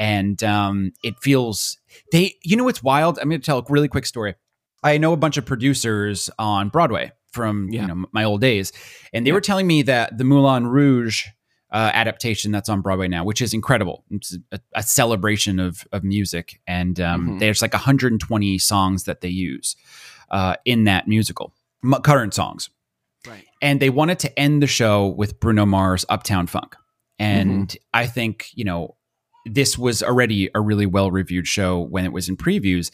[0.00, 1.76] And um, it feels
[2.10, 2.34] they.
[2.42, 3.18] You know what's wild?
[3.18, 4.34] I'm going to tell a really quick story.
[4.82, 7.82] I know a bunch of producers on Broadway from Yeah.
[7.82, 8.72] you know my old days,
[9.12, 9.34] and they Yeah.
[9.34, 11.26] were telling me that the Moulin Rouge
[11.70, 14.02] uh, adaptation that's on Broadway now, which is incredible.
[14.10, 17.38] It's a, a celebration of of music, and um, Mhm.
[17.40, 19.76] there's like 120 songs that they use
[20.30, 21.52] uh, in that musical,
[21.84, 22.70] m- current songs,
[23.28, 23.44] Right.
[23.60, 26.74] and they wanted to end the show with Bruno Mars' "Uptown Funk,"
[27.18, 28.96] and I think you know
[29.46, 32.90] this was already a really well reviewed show when it was in previews,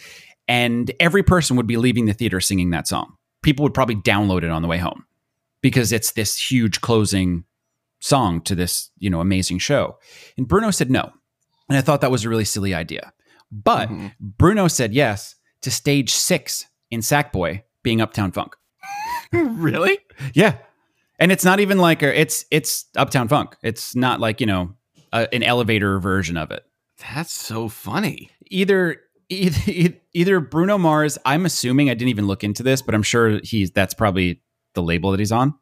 [0.49, 3.17] and every person would be leaving the theater singing that song.
[3.43, 5.05] People would probably download it on the way home
[5.61, 7.45] because it's this huge closing
[8.01, 9.99] song to this you know amazing show.
[10.37, 11.11] And Bruno said no,
[11.69, 13.13] and I thought that was a really silly idea.
[13.51, 14.13] But Mhm.
[14.21, 18.55] Bruno said yes to stage six in Sackboy being Uptown Funk.
[19.33, 19.99] really?
[20.35, 20.59] Yeah,
[21.19, 23.57] and it's not even like a, it's it's Uptown Funk.
[23.63, 24.76] It's not like you know
[25.22, 26.64] a, an elevator version of it.
[27.14, 28.31] That's so funny.
[28.46, 31.18] Either either either Bruno Mars.
[31.24, 34.42] I'm assuming I didn't even look into this, but I'm sure he's that's probably
[34.74, 35.55] the label that he's on.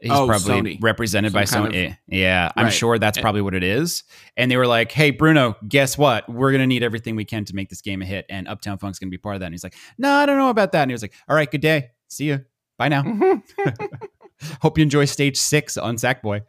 [0.00, 0.78] He's Oh, probably Sony.
[0.82, 1.88] represented by Some Sony.
[1.90, 3.20] of- yeah, I'm sure that's Eh.
[3.20, 4.02] probably what it is.
[4.36, 6.26] And they were like, "Hey, Bruno, guess what?
[6.26, 8.98] We're gonna need everything we can to make this game a hit, and Uptown Funk's
[8.98, 10.90] gonna be part of that." And he's like, "No, I don't know about that." And
[10.90, 11.90] he was like, "All right, good day.
[12.08, 12.42] See you.
[12.78, 13.02] Bye now."
[14.62, 16.42] Hope you enjoy stage six on Sackboy.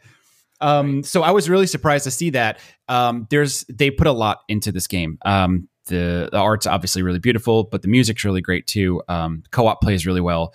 [0.62, 2.60] Um, so I was really surprised to see that.
[2.88, 5.18] Um, there's they put a lot into this game.
[5.24, 9.02] Um, the the art's obviously really beautiful, but the music's really great too.
[9.08, 10.54] Um, co-op plays really well.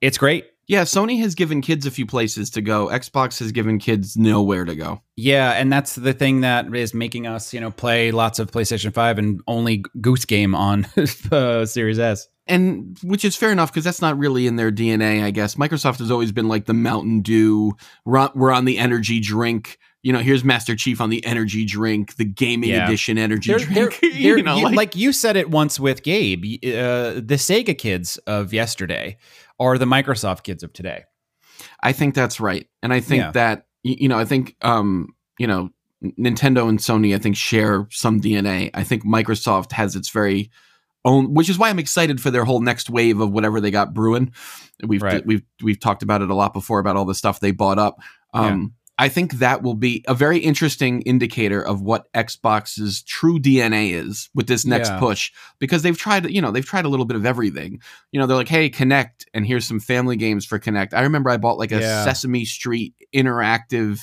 [0.00, 0.46] It's great.
[0.68, 2.88] Yeah, Sony has given kids a few places to go.
[2.88, 5.00] Xbox has given kids nowhere to go.
[5.16, 8.92] Yeah, and that's the thing that is making us, you know, play lots of PlayStation
[8.92, 10.86] Five and only Goose Game on
[11.32, 12.28] uh, Series S.
[12.48, 15.56] And which is fair enough because that's not really in their DNA, I guess.
[15.56, 17.74] Microsoft has always been like the Mountain Dew.
[18.04, 19.78] We're on, we're on the energy drink.
[20.02, 22.86] You know, here's Master Chief on the energy drink, the gaming Yeah.
[22.86, 23.98] edition energy They're, drink.
[24.00, 27.36] they're, you they're- know, you- like, like, you said it once with Gabe, uh, the
[27.36, 29.18] Sega kids of yesterday
[29.60, 31.04] are the Microsoft kids of today.
[31.82, 32.66] I think that's right.
[32.82, 33.30] And I think Yeah.
[33.32, 35.08] that you know, I think um,
[35.38, 35.70] you know,
[36.02, 38.70] Nintendo and Sony I think share some DNA.
[38.74, 40.50] I think Microsoft has its very
[41.04, 43.94] own which is why I'm excited for their whole next wave of whatever they got
[43.94, 44.32] brewing.
[44.84, 45.24] We've Right.
[45.26, 47.98] we've we've talked about it a lot before about all the stuff they bought up.
[48.34, 53.92] Um I think that will be a very interesting indicator of what Xbox's true DNA
[53.92, 54.98] is with this next Yeah.
[54.98, 55.30] push
[55.60, 57.80] because they've tried, you know, they've tried a little bit of everything.
[58.10, 61.30] You know, they're like, "Hey, Kinect, and here's some family games for Kinect." I remember
[61.30, 62.04] I bought like a Yeah.
[62.04, 64.00] Sesame Street interactive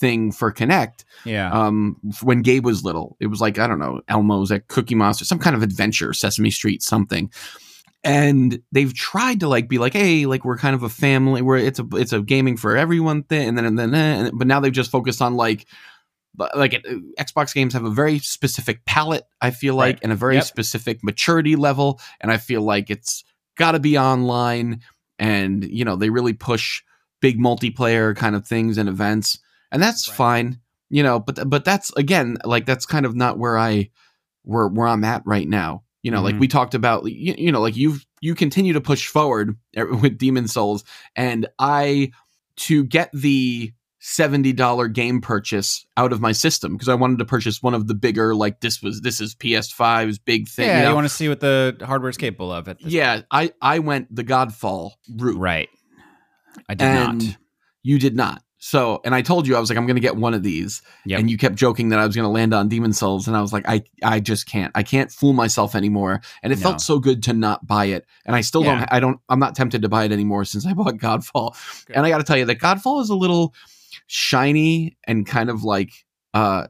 [0.00, 1.50] thing for Kinect Yeah.
[1.52, 3.16] um when Gabe was little.
[3.20, 6.50] It was like, I don't know, Elmo's at Cookie Monster, some kind of adventure, Sesame
[6.50, 7.30] Street something.
[8.02, 11.58] And they've tried to like be like, hey, like we're kind of a family, where
[11.58, 14.58] it's a it's a gaming for everyone thing, and then and then, and, but now
[14.58, 15.66] they've just focused on like,
[16.56, 20.00] like uh, Xbox games have a very specific palette, I feel like, Right.
[20.04, 20.44] and a very Yep.
[20.44, 23.22] specific maturity level, and I feel like it's
[23.58, 24.80] got to be online,
[25.18, 26.82] and you know they really push
[27.20, 29.38] big multiplayer kind of things and events,
[29.72, 30.16] and that's Right.
[30.16, 31.18] fine, you know.
[31.20, 33.90] But but that's again like that's kind of not where I
[34.42, 35.82] where where I'm at right now.
[36.02, 36.40] You know, like Mhm.
[36.40, 40.52] we talked about, you, you know, like you've you continue to push forward with Demon's
[40.52, 40.82] Souls,
[41.14, 42.12] and I
[42.56, 47.26] to get the seventy dollar game purchase out of my system because I wanted to
[47.26, 50.68] purchase one of the bigger, like this was this is PS5's big thing.
[50.68, 52.66] yeah, you you, want to see what the hardware is capable of.
[52.80, 53.20] Yeah.
[53.30, 55.68] I I went the Godfall route, Right.
[56.66, 57.36] I did and not.
[57.82, 58.42] you did not.
[58.62, 60.82] So, and I told you I was like, I'm going to get one of these,
[61.06, 61.18] Yep.
[61.20, 63.40] and you kept joking that I was going to land on Demon's Souls, and I
[63.40, 66.20] was like, I, I just can't, I can't fool myself anymore.
[66.42, 66.62] And it No.
[66.64, 68.80] felt so good to not buy it, and I still Yeah.
[68.80, 71.56] don't, I don't, I'm not tempted to buy it anymore since I bought Godfall.
[71.88, 73.54] And I got to tell you that Godfall is a little
[74.06, 75.90] shiny and kind of like,
[76.34, 76.66] uh,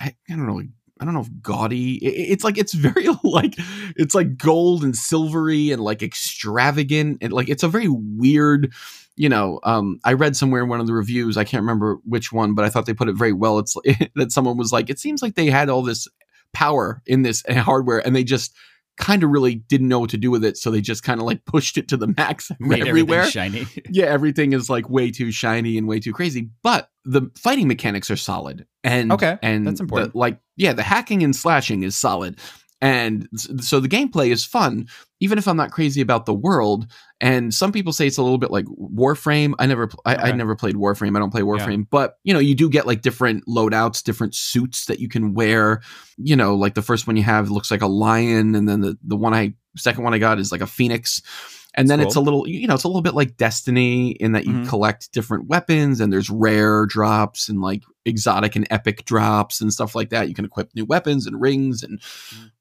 [0.00, 0.62] I, I don't know.
[1.00, 1.96] I don't know if gaudy.
[1.96, 3.54] It's like it's very like
[3.96, 8.72] it's like gold and silvery and like extravagant and like it's a very weird.
[9.16, 11.36] You know, um, I read somewhere in one of the reviews.
[11.36, 13.58] I can't remember which one, but I thought they put it very well.
[13.58, 13.76] It's
[14.16, 16.08] that someone was like, it seems like they had all this
[16.52, 18.54] power in this hardware, and they just
[18.96, 21.26] kind of really didn't know what to do with it, so they just kind of
[21.26, 23.66] like pushed it to the max Made everywhere shiny.
[23.90, 26.50] yeah, everything is like way too shiny and way too crazy.
[26.62, 30.12] But the fighting mechanics are solid, and Okay, and that's important.
[30.12, 32.38] the- like, yeah, the hacking and slashing is solid,
[32.84, 33.26] and
[33.62, 36.86] so the gameplay is fun, even if I'm not crazy about the world.
[37.18, 39.54] And some people say it's a little bit like Warframe.
[39.58, 41.16] I never, I, I never played Warframe.
[41.16, 44.84] I don't play Warframe, but you know, you do get like different loadouts, different suits
[44.84, 45.80] that you can wear.
[46.18, 48.98] You know, like the first one you have looks like a lion, and then the
[49.02, 51.22] the one I second one I got is like a phoenix.
[51.76, 54.32] And then That's it's a little, you know, it's a little bit like Destiny in
[54.32, 54.68] that you Mhm.
[54.68, 59.94] collect different weapons and there's rare drops and like exotic and epic drops and stuff
[59.94, 60.28] like that.
[60.28, 62.00] You can equip new weapons and rings and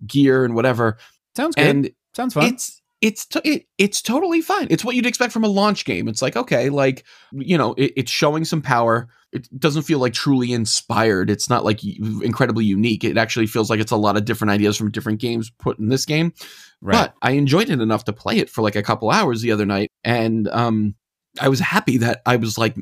[0.06, 0.97] gear and whatever.
[1.36, 1.65] Sounds good.
[1.65, 2.45] And Sounds fun.
[2.54, 4.68] it's it's to, it, it's totally fine.
[4.70, 6.08] It's what you'd expect from a launch game.
[6.08, 9.10] It's like okay, like you know, it, it's showing some power.
[9.34, 11.30] It doesn't feel like truly inspired.
[11.30, 13.04] It's not like incredibly unique.
[13.04, 15.89] It actually feels like it's a lot of different ideas from different games put in
[15.89, 16.34] this game.
[16.82, 16.94] right.
[16.94, 19.66] But I enjoyed it enough to play it for like a couple hours the other
[19.66, 20.96] night, and um,
[21.42, 22.78] I was happy that I was like,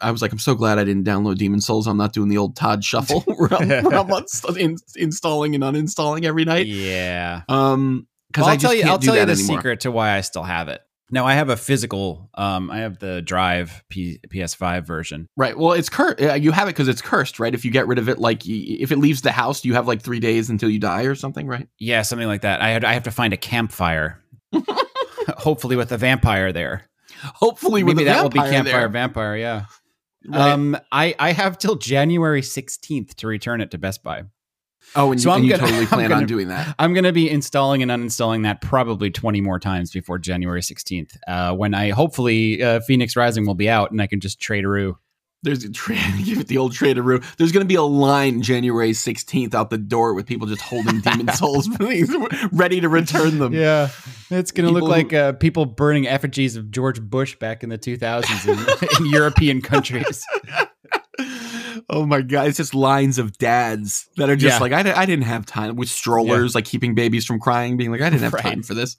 [0.00, 1.86] I was like, I'm so glad I didn't download Demon's Souls.
[1.86, 6.24] I'm not doing the old Todd shuffle where I'm, where I'm in, installing and uninstalling
[6.24, 6.68] every night.
[6.68, 7.42] Yeah.
[7.50, 8.82] Um, because Well, I'll tell you.
[8.84, 9.56] I'll tell you the anymore.
[9.58, 10.80] secret to why I still have it.
[11.10, 12.28] Now I have a physical.
[12.34, 15.26] Um, I have the Drive P- PS5 version.
[15.38, 15.56] Right.
[15.56, 16.20] Well, it's cursed.
[16.20, 17.54] You have it because it's cursed, right?
[17.54, 20.02] If you get rid of it, like if it leaves the house, you have like
[20.02, 21.66] three days until you die or something, right?
[21.78, 22.60] Yeah, something like that.
[22.60, 24.22] I had, I have to find a campfire.
[25.38, 26.84] Hopefully, with a vampire there.
[27.22, 28.88] Hopefully, with Maybe that will be campfire there.
[28.88, 29.36] vampire.
[29.36, 29.64] Yeah.
[30.26, 30.40] Right.
[30.52, 34.24] Um, I I have till January sixteenth to return it to Best Buy.
[34.96, 36.74] Oh, and, so you, I'm and gonna- totally I'm plan on gonna- doing that.
[36.78, 41.16] I'm going to be installing and uninstalling that probably 20 more times before January 16th,
[41.26, 44.94] uh, when I hopefully uh, Fenyx Rising will be out and I can just traderoo.
[45.44, 45.64] There's
[46.24, 47.24] give it the old traderoo.
[47.36, 51.00] There's going to be a line January 16th out the door with people just holding
[51.02, 51.68] Demon's Souls,
[52.50, 53.52] ready to return them.
[53.52, 53.90] Yeah,
[54.30, 57.78] it's going to look like uh, people burning effigies of George Bush back in the
[57.78, 60.24] 2000s in, in European countries.
[61.88, 64.60] Oh my god, it's just lines of dads that are just Yeah.
[64.60, 68.00] like I, I didn't have time with strollers, like keeping babies from crying, being like
[68.00, 68.42] I didn't have Right.
[68.42, 68.96] time for this.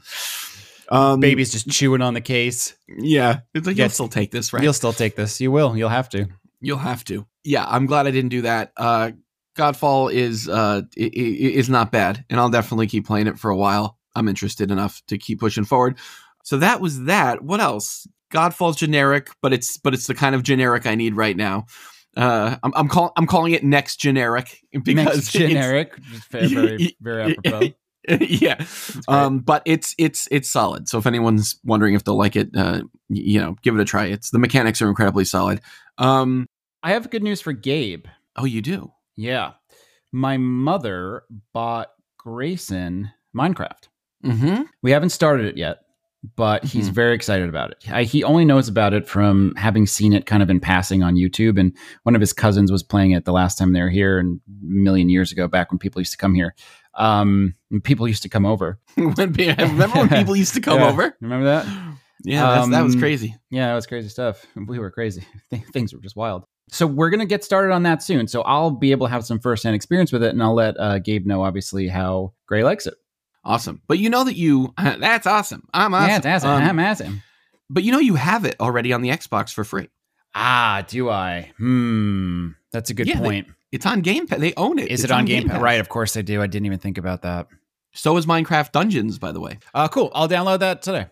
[0.92, 2.76] Um, Babies just chewing on the case.
[2.88, 4.64] yeah, it's like you'll still take this, right?
[4.64, 5.40] You'll still take this.
[5.40, 5.78] You will.
[5.78, 6.28] You'll have to.
[6.62, 7.26] You'll have to.
[7.44, 8.72] Yeah, I'm glad I didn't do that.
[8.76, 9.12] Uh,
[9.56, 13.98] Godfall is uh is not bad, and I'll definitely keep playing it for a while.
[14.16, 15.98] I'm interested enough to keep pushing forward.
[16.44, 17.44] So that was that.
[17.44, 18.08] What else?
[18.34, 21.66] Godfall's generic, but it's but it's the kind of generic I need right now.
[22.20, 25.96] Uh, I'm I'm, call, I'm calling it next generic because Next generic.
[26.32, 27.74] Very, very apropos.
[28.22, 28.56] yeah
[29.10, 32.82] um but it's it's it's solid so if anyone's wondering if they'll like it uh
[33.10, 35.60] you know give it a try it's the mechanics are incredibly solid
[35.98, 36.48] um
[36.82, 38.06] I have good news for Gabe.
[38.38, 39.52] oh you do Yeah.
[40.14, 43.90] My mother bought Grayson Minecraft.
[44.26, 45.80] mm-hmm We haven't started it yet,
[46.36, 46.94] but he's Mhm.
[46.94, 47.78] very excited about it.
[47.92, 51.16] I, he only knows about it from having seen it kind of in passing on
[51.16, 51.60] YouTube.
[51.60, 54.40] And one of his cousins was playing it the last time they were here and
[54.50, 56.56] a million years ago, back when people used to come here.
[56.96, 57.54] Um,
[57.84, 58.80] people used to come over.
[58.96, 60.90] when, remember when people used to come Yeah.
[60.90, 61.66] over Remember that?
[62.26, 64.46] yeah that's, that was Um, crazy Yeah, it was crazy stuff.
[64.68, 65.24] We were crazy.
[65.52, 66.44] Th- Things were just wild.
[66.72, 68.28] So we're gonna get started on that soon.
[68.28, 71.00] So I'll be able to have some firsthand experience with it, and I'll let uh,
[71.00, 72.94] Gabe know, obviously, how Gray likes it.
[73.50, 76.50] Awesome but you know that you that's awesome i'm awesome, Yeah, it's awesome.
[76.52, 77.22] Um, I'm awesome.
[77.70, 79.90] but you know you have it already on the xbox for free
[80.36, 81.52] Ah, do I?
[81.58, 82.50] Hmm.
[82.72, 83.48] That's a good Yeah, they- point.
[83.72, 85.54] it's on game pass they own it Is It's it on Game Pass?
[85.54, 85.62] Pass.
[85.64, 86.40] Right, of course they do.
[86.40, 87.48] I didn't even think about that.
[87.94, 90.12] so is minecraft dungeons by the way Uh, cool.
[90.14, 91.08] I'll download that today.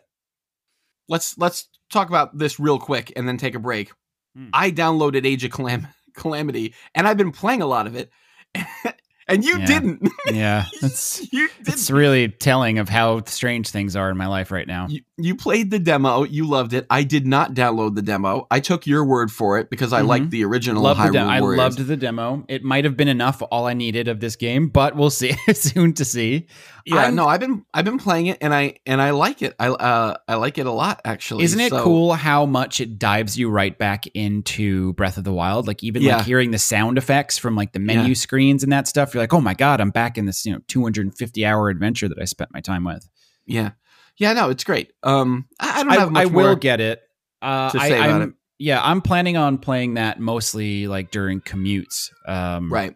[1.10, 3.92] let's let's talk about this real quick and then take a break.
[4.36, 4.50] Hmm.
[4.54, 8.12] I downloaded Age of Calam- Calamity and I've been playing a lot of it,
[9.28, 9.66] and you Yeah.
[9.66, 10.10] didn't.
[10.34, 11.68] Yeah, it's you didn't.
[11.74, 14.88] it's really telling of how strange things are in my life right now.
[14.90, 16.24] You, you played the demo.
[16.24, 16.86] You loved it.
[16.90, 18.46] I did not download the demo.
[18.52, 20.08] I took your word for it because I Mhm.
[20.08, 22.44] liked the original Loved the Hyrule de- I loved the demo.
[22.50, 23.42] It might have been enough.
[23.50, 26.48] All I needed of this game, but we'll see soon to see.
[26.96, 29.56] Yeah, I'm- no, I've been I've been playing it and I and I like it.
[29.60, 31.44] I uh I like it a lot actually.
[31.44, 35.34] Isn't it So- cool how much it dives you right back into Breath of the
[35.34, 35.68] Wild?
[35.68, 36.18] Like even Yeah.
[36.18, 38.14] like hearing the sound effects from like the menu Yeah.
[38.14, 39.14] screens and that stuff.
[39.14, 42.20] You're like, oh my god, I'm back in this you know 250 hour adventure that
[42.20, 43.08] I spent my time with.
[43.46, 43.72] Yeah,
[44.18, 44.92] yeah, no, it's great.
[45.04, 47.02] Um, I, I don't I, have much I will get it.
[47.42, 48.34] Uh, to I, say about I'm- it.
[48.60, 52.10] Yeah, I'm planning on playing that mostly like during commutes.
[52.28, 52.96] Um, Right.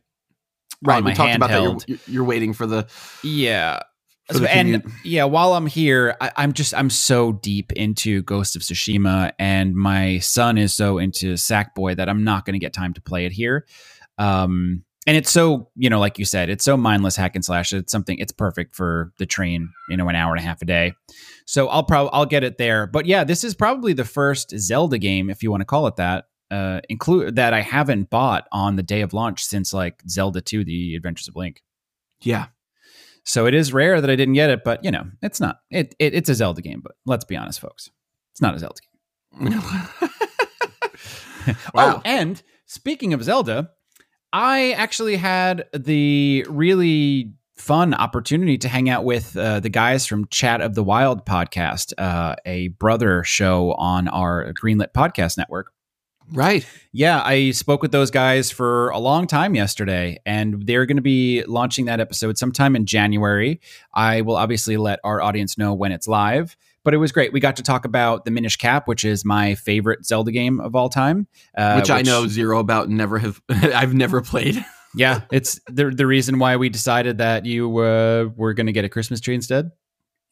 [0.83, 1.03] Right.
[1.03, 1.87] my We talked about that.
[1.87, 2.87] You're, you're waiting for the
[3.23, 3.81] Yeah.
[4.31, 8.55] For the and yeah, while I'm here, I, I'm just I'm so deep into Ghost
[8.55, 12.71] of Tsushima, and my son is so into Sackboy that I'm not going to get
[12.71, 13.65] time to play it here.
[14.17, 17.73] Um, and it's so you know, like you said, it's so mindless hack and slash.
[17.73, 18.19] It's something.
[18.19, 19.69] It's perfect for the train.
[19.89, 20.93] You know, an hour and a half a day.
[21.45, 22.87] So I'll probably I'll get it there.
[22.87, 25.97] But yeah, this is probably the first Zelda game, if you want to call it
[25.97, 26.25] that.
[26.51, 30.63] Uh, include that I haven't bought on the day of launch since like Zelda 2:
[30.65, 31.63] The Adventures of Link.
[32.21, 32.47] yeah.
[33.23, 35.59] So it is rare that I didn't get it, but you know, it's not.
[35.69, 37.89] It, it it's a Zelda game, but let's be honest, folks,
[38.33, 38.81] it's not a Zelda
[39.39, 39.61] game.
[41.73, 41.95] Wow.
[41.97, 43.71] Oh, and speaking of Zelda,
[44.31, 50.27] I actually had the really fun opportunity to hang out with uh, the guys from
[50.27, 55.71] Chat of the Wild podcast, uh, a brother show on our Greenlit podcast network.
[56.31, 56.65] Right.
[56.91, 61.01] Yeah, I spoke with those guys for a long time yesterday, and they're going to
[61.01, 63.61] be launching that episode sometime in January.
[63.93, 67.33] I will obviously let our audience know when it's live, but it was great.
[67.33, 70.75] We got to talk about the Minish Cap, which is my favorite Zelda game of
[70.75, 71.27] all time.
[71.57, 73.41] Uh, which, I know zero about and never have.
[73.49, 74.63] I've never played.
[74.95, 78.83] Yeah, it's the the reason why we decided that you uh, were going to get
[78.83, 79.71] a Christmas tree instead.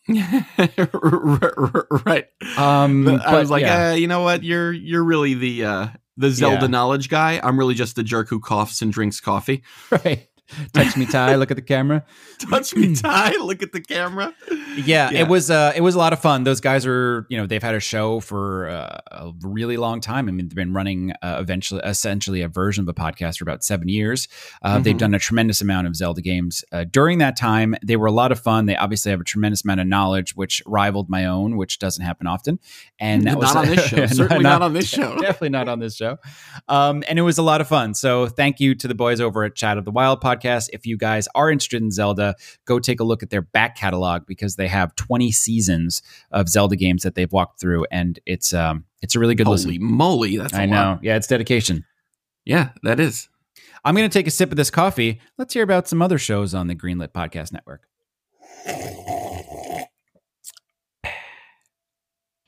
[2.06, 2.26] right.
[2.58, 3.90] Um, But I but was like, yeah.
[3.90, 4.44] uh, you know what?
[4.44, 6.68] You're you're really the uh, the Zelda Yeah.
[6.68, 7.40] knowledge guy.
[7.44, 9.64] I'm really just the jerk who coughs and drinks coffee.
[9.92, 10.28] right.
[10.74, 11.36] Touch me, Ty.
[11.36, 12.04] Look at the camera.
[12.50, 13.34] Touch me, Ty.
[13.38, 14.34] Look at the camera.
[14.76, 15.22] Yeah, Yeah.
[15.22, 16.44] it was uh it was a lot of fun.
[16.44, 20.28] Those guys are, you know, they've had a show for uh, a really long time.
[20.28, 23.64] I mean, they've been running uh, eventually essentially a version of a podcast for about
[23.64, 24.28] 7 years.
[24.64, 25.00] Uh, they've Mhm.
[25.00, 26.64] done a tremendous amount of Zelda games.
[26.72, 28.66] Uh, during that time, they were a lot of fun.
[28.66, 32.26] They obviously have a tremendous amount of knowledge which rivaled my own, which doesn't happen
[32.28, 32.60] often.
[33.00, 34.06] And that Not was on this show.
[34.08, 35.16] Certainly not on this show.
[35.20, 36.18] Definitely not on this show.
[36.68, 37.94] Um, and it was a lot of fun.
[37.94, 40.39] So thank you to the boys over at Chat of the Wild podcast.
[40.46, 44.26] If you guys are interested in Zelda, go take a look at their back catalog
[44.26, 48.86] because they have 20 seasons of Zelda games that they've walked through, and it's um
[49.02, 49.78] it's a really good Holy listen.
[49.84, 50.76] moly, that's a I know.
[50.76, 51.04] lot.
[51.04, 51.86] Yeah, it's dedication.
[52.46, 53.30] Yeah, that is.
[53.86, 55.22] I'm going to take a sip of this coffee.
[55.38, 57.84] Let's hear about some other shows on the Greenlit Podcast Network.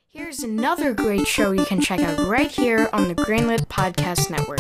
[0.10, 4.60] Here's another great show you can check out right here on the Greenlit Podcast Network.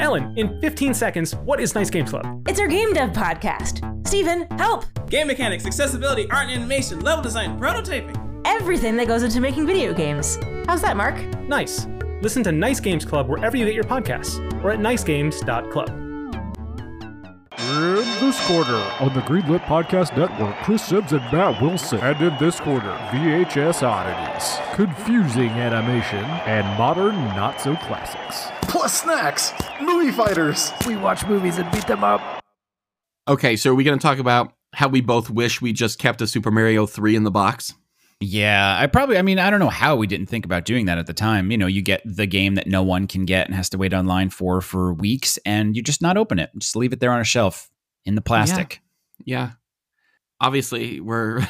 [0.00, 2.44] Ellen, in 15 seconds, what is Nice Games Club?
[2.48, 4.06] It's our game dev podcast.
[4.06, 4.84] Steven, help!
[5.10, 8.16] Game mechanics, accessibility, art and animation, level design, prototyping.
[8.44, 10.38] Everything that goes into making video games.
[10.66, 11.16] How's that, Mark?
[11.48, 11.86] Nice.
[12.22, 16.07] Listen to Nice Games Club wherever you get your podcasts or at nicegames.club.
[17.60, 21.98] In this quarter on the Greenlit Podcast Network, Chris Sims and Matt Wilson.
[21.98, 28.46] And in this quarter, VHS oddities, confusing animation, and modern not so classics.
[28.62, 30.70] Plus snacks, movie fighters.
[30.86, 32.20] We watch movies and beat them up.
[33.26, 36.22] Okay, so are we going to talk about how we both wish we just kept
[36.22, 37.74] a Super Mario 3 in the box?
[38.20, 40.98] Yeah, I probably, I mean, I don't know how we didn't think about doing that
[40.98, 41.52] at the time.
[41.52, 43.94] You know, you get the game that no one can get and has to wait
[43.94, 46.50] online for for weeks, and you just not open it.
[46.58, 47.70] Just leave it there on a shelf
[48.04, 48.80] in the plastic.
[49.24, 49.52] Yeah.
[50.40, 51.46] Obviously, we're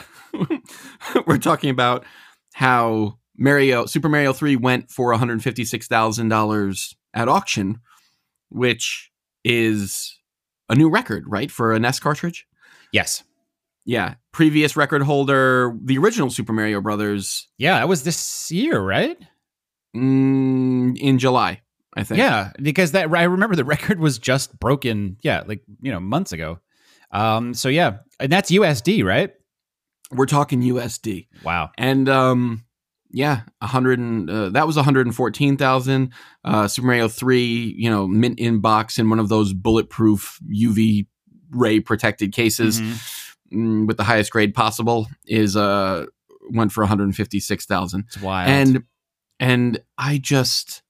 [1.27, 2.05] we're talking about
[2.53, 7.81] how Mario Super Mario 3 went for $156,000 at auction,
[8.51, 9.11] which
[9.45, 10.19] is
[10.69, 12.47] a new record, right, for a NES cartridge?
[12.93, 13.23] Yes.
[13.89, 14.15] Yeah.
[14.33, 19.17] Previous record holder, the original Super Mario Brothers, Yeah, that was this year, right?
[19.97, 21.63] mm, in July,
[21.97, 22.19] I think.
[22.19, 25.17] Yeah, because that I remember the record was just broken.
[25.23, 26.59] Yeah, like you know months ago.
[27.11, 27.55] Um.
[27.55, 29.33] So yeah, and that's USD, right?
[30.11, 31.29] We're talking USD.
[31.43, 31.71] Wow.
[31.79, 32.65] And um
[33.11, 36.13] yeah, a 100 and, uh, that was 114,000
[36.45, 41.07] uh Super Mario 3, you know, mint in box in one of those bulletproof UV
[41.51, 43.28] ray protected cases Mhm.
[43.53, 46.07] Mm, with the highest grade possible is uh
[46.51, 48.05] went for 156,000.
[48.07, 48.49] It's wild.
[48.51, 48.83] And
[49.41, 50.83] and I just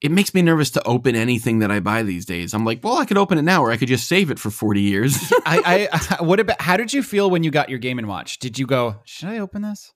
[0.00, 2.54] it makes me nervous to open anything that I buy these days.
[2.54, 4.48] I'm like, well, I could open it now, or I could just save it for
[4.48, 5.14] 40 years.
[5.44, 6.60] I, I, what about?
[6.60, 8.38] How did you feel when you got your Game and Watch?
[8.38, 8.96] Did you go?
[9.04, 9.92] Should I open this?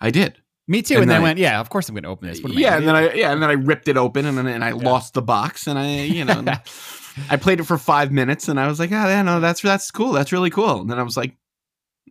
[0.00, 0.42] I did.
[0.66, 0.94] Me too.
[0.94, 2.42] And And, then I I- went, yeah, of course I'm going to open this.
[2.42, 2.94] What yeah, and then?
[2.94, 5.66] I yeah, and then I ripped it open, and then and I lost the box,
[5.66, 6.42] and I you know
[7.30, 9.90] I played it for five minutes, and I was like, oh yeah, no, that's that's
[9.90, 10.80] cool, that's really cool.
[10.80, 11.36] And then I was like,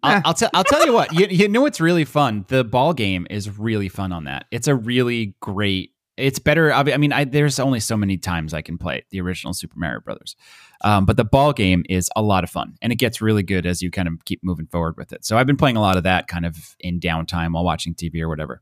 [0.03, 0.21] I'll, Eh.
[0.25, 0.49] I'll tell.
[0.53, 1.11] I'll tell you what.
[1.13, 2.45] You, you know what's really fun?
[2.49, 4.45] The ball game is really fun on that.
[4.51, 5.91] It's a really great.
[6.17, 6.71] It's better.
[6.71, 9.77] I I mean, I, there's only so many times I can play the original Super
[9.77, 10.35] Mario Brothers,
[10.83, 13.65] um, but the ball game is a lot of fun, and it gets really good
[13.67, 15.23] as you kind of keep moving forward with it.
[15.25, 18.21] So I've been playing a lot of that kind of in downtime while watching TV
[18.21, 18.61] or whatever.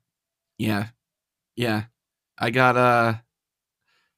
[0.58, 0.88] yeah,
[1.56, 1.84] yeah,
[2.38, 3.14] I got uh,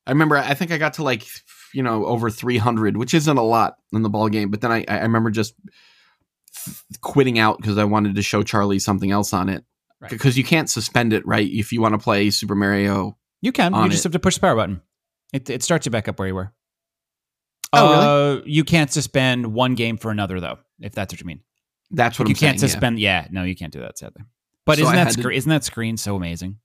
[0.08, 1.28] I remember I think I got to like
[1.74, 4.72] you know over three hundred, which isn't a lot in the ball game, but then
[4.72, 5.54] I I remember just
[7.02, 9.64] quitting out because I wanted to show Charlie something else on it.
[10.00, 10.12] Right.
[10.12, 11.48] Because you can't suspend it, right?
[11.50, 13.74] If you want to play Super Mario You can.
[13.74, 14.10] You just it.
[14.10, 14.82] have to push the power button.
[15.34, 16.54] It, it starts you back up where you were.
[17.74, 20.60] Oh, Uh, you can't suspend one game for another, though.
[20.80, 21.42] If that's what you mean.
[21.92, 23.00] That's what you I'm can't saying, suspend.
[23.00, 23.28] Yeah.
[23.32, 23.98] no, you can't do that.
[23.98, 24.24] Sadly.
[24.66, 26.60] But So isn't that had to- Isn't that screen so amazing?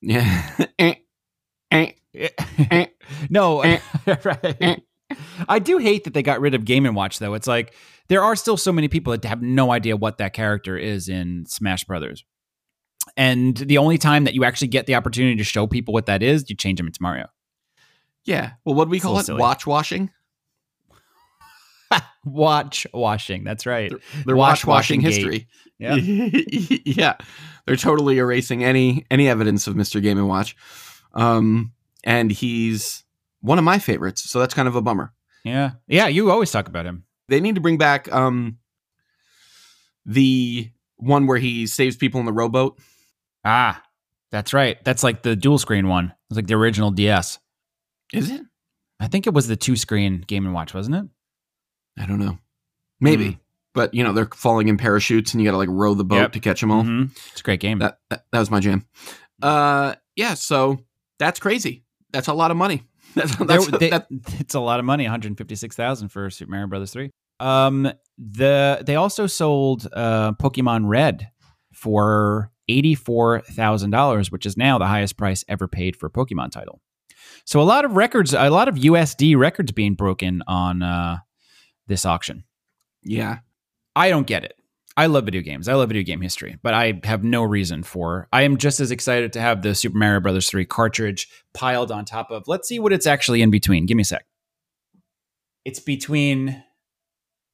[0.00, 0.64] Yeah.
[1.72, 2.28] Eh,
[2.70, 2.86] eh.
[3.30, 3.78] no, Eh.
[4.24, 4.82] right.
[5.48, 7.34] I do hate that they got rid of Game and Watch though.
[7.34, 7.74] It's like
[8.08, 11.44] there are still so many people that have no idea what that character is in
[11.46, 12.24] Smash Brothers.
[13.16, 16.22] And the only time that you actually get the opportunity to show people what that
[16.22, 17.26] is, you change them into Mario.
[18.24, 18.52] Yeah.
[18.64, 19.24] Well, what do we It's call it?
[19.24, 19.40] silly.
[19.40, 20.10] Watch washing?
[22.24, 23.44] Watch washing.
[23.44, 23.92] That's right.
[24.24, 25.48] They're Wash watch washing washing history.
[25.78, 25.96] Yeah.
[25.96, 27.16] yeah.
[27.66, 30.00] They're totally erasing any any evidence of Mr.
[30.00, 30.56] Game and Watch.
[31.14, 31.72] Um
[32.04, 33.04] and he's
[33.40, 35.12] one of my favorites, so that's kind of a bummer.
[35.44, 35.72] Yeah.
[35.88, 36.06] Yeah.
[36.08, 37.04] You always talk about him.
[37.28, 38.58] They need to bring back um
[40.06, 42.78] the one where he saves people in the rowboat.
[43.44, 43.82] Ah,
[44.30, 44.82] that's right.
[44.84, 46.12] That's like the dual screen one.
[46.30, 47.38] It's like the original DS.
[48.12, 48.42] Is it?
[49.00, 51.04] I think it was the two screen Game and Watch, wasn't it?
[52.00, 52.38] I don't know.
[53.00, 53.38] Maybe.
[53.74, 56.16] but you know they're falling in parachutes and you got to like row the boat
[56.16, 56.32] Yep.
[56.32, 56.84] to catch them all.
[56.84, 57.10] Mhm.
[57.32, 57.78] It's a great game.
[57.80, 58.86] That, that that was my jam.
[59.42, 60.34] Uh, yeah.
[60.34, 60.84] So
[61.22, 61.84] that's crazy.
[62.12, 62.82] That's a lot of money.
[63.14, 64.06] That's, that's they- that,
[64.40, 67.10] it's a lot of money 156000 for super mario brothers 3
[67.40, 71.28] um the they also sold uh pokemon red
[71.74, 76.80] for $84000 which is now the highest price ever paid for a pokemon title
[77.44, 81.18] so a lot of records a lot of usd records being broken on uh
[81.86, 82.44] this auction
[83.02, 83.38] yeah.
[83.94, 84.54] I don't get it.
[84.96, 85.68] I love video games.
[85.68, 88.28] I love video game history, but I have no reason for.
[88.32, 92.04] I am just as excited to have the Super Mario Brothers 3 cartridge piled on
[92.04, 92.44] top of.
[92.46, 93.86] Let's see what it's actually in between.
[93.86, 94.26] Give me a sec.
[95.64, 96.62] It's between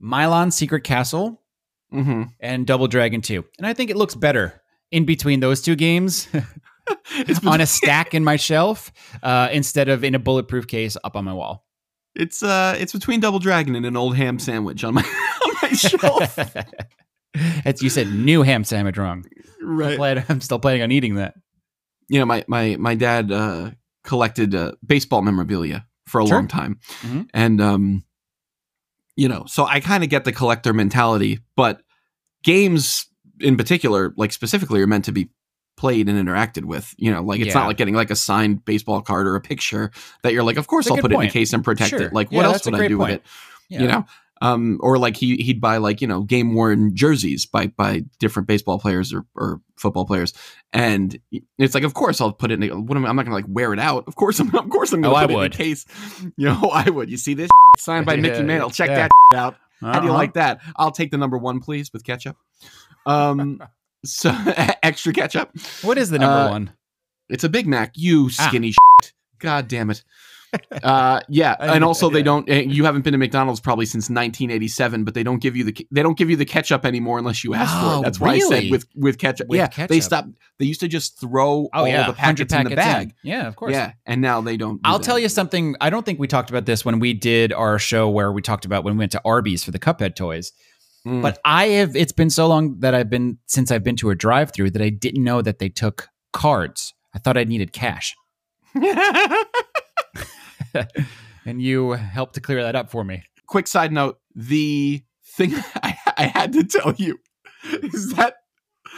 [0.03, 1.43] Milon Secret Castle
[1.91, 3.45] hmm and Double Dragon 2.
[3.59, 4.61] And I think it looks better
[4.91, 6.29] in between those two games
[7.11, 11.17] It's on a stack in my shelf uh, instead of in a bulletproof case up
[11.17, 11.65] on my wall.
[12.15, 15.03] It's uh it's between Double Dragon and an old ham sandwich on my
[15.45, 16.39] on my shelf.
[17.35, 19.25] It's, you said new ham sandwich wrong.
[19.63, 19.97] right.
[19.97, 21.35] Glad I'm still planning on eating that.
[22.09, 23.71] You know, my my my dad uh
[24.05, 26.37] collected uh, baseball memorabilia for a Sure.
[26.37, 26.79] long time.
[27.03, 27.29] Mhm.
[27.35, 28.05] And um
[29.17, 31.83] you know, so I kind of get the collector mentality, but
[32.45, 33.07] games
[33.41, 35.29] in particular, like specifically are meant to be
[35.77, 36.95] played and interacted with.
[36.99, 37.55] You know, like it's Yeah.
[37.61, 39.91] not like getting like a signed baseball card or a picture
[40.23, 42.03] that you're like, of course I'll put it in a case and protect Sure.
[42.03, 42.13] it.
[42.13, 43.23] Like Yeah, what else would I do with it?
[43.69, 43.83] Yeah.
[43.83, 44.07] you know
[44.41, 48.47] um or like he he'd buy like you know game worn jerseys by by different
[48.47, 50.33] baseball players or, or football players.
[50.73, 51.19] And
[51.59, 53.47] it's like of course i'll put it in what am I, i'm not gonna like
[53.49, 54.05] wear it out.
[54.07, 55.47] Of course i'm of course i'm gonna Oh, I put it would.
[55.47, 55.87] in a case.
[56.37, 57.11] You know i would.
[57.11, 58.71] You see this signed by mickey mantle.
[58.71, 59.09] Check yeah.
[59.33, 59.57] that out.
[59.81, 60.19] How do you Uh-huh.
[60.19, 60.61] like that?
[60.77, 62.37] I'll take the number one please with ketchup.
[63.07, 63.63] Um
[64.05, 64.31] so
[64.83, 65.51] extra ketchup.
[65.83, 66.73] What is the number Uh, one?
[67.29, 67.93] it's a big mac.
[67.97, 68.47] You Ah.
[68.49, 68.75] skinny
[69.41, 70.03] god damn it
[70.83, 75.05] uh yeah and also they don't eh, you haven't been to mcdonald's probably since 1987
[75.05, 77.53] but they don't give you the they don't give you the ketchup anymore unless you
[77.55, 80.03] ask for Oh, it that's why i said with with ketchup With yeah they ketchup.
[80.03, 80.29] stopped
[80.59, 83.57] they used to just throw Oh all yeah, the packets, in the bag Yeah, of
[83.57, 83.73] course.
[83.73, 85.05] yeah and now they don't do I'll that.
[85.05, 85.77] tell you something.
[85.81, 88.65] I don't think we talked about this when we did our show where we talked
[88.65, 90.53] about when we went to Arby's for the Cuphead toys.
[91.07, 91.23] Mm.
[91.23, 91.95] But I have.
[91.95, 94.89] It's been so long that I've been since I've been to a drive-through that I
[94.89, 96.93] didn't know that they took cards.
[97.15, 98.17] I thought I needed cash,
[101.47, 103.23] and you helped to clear that up for me.
[103.47, 105.53] quick side note the thing
[105.83, 107.19] I, I had to tell you
[107.65, 108.35] is that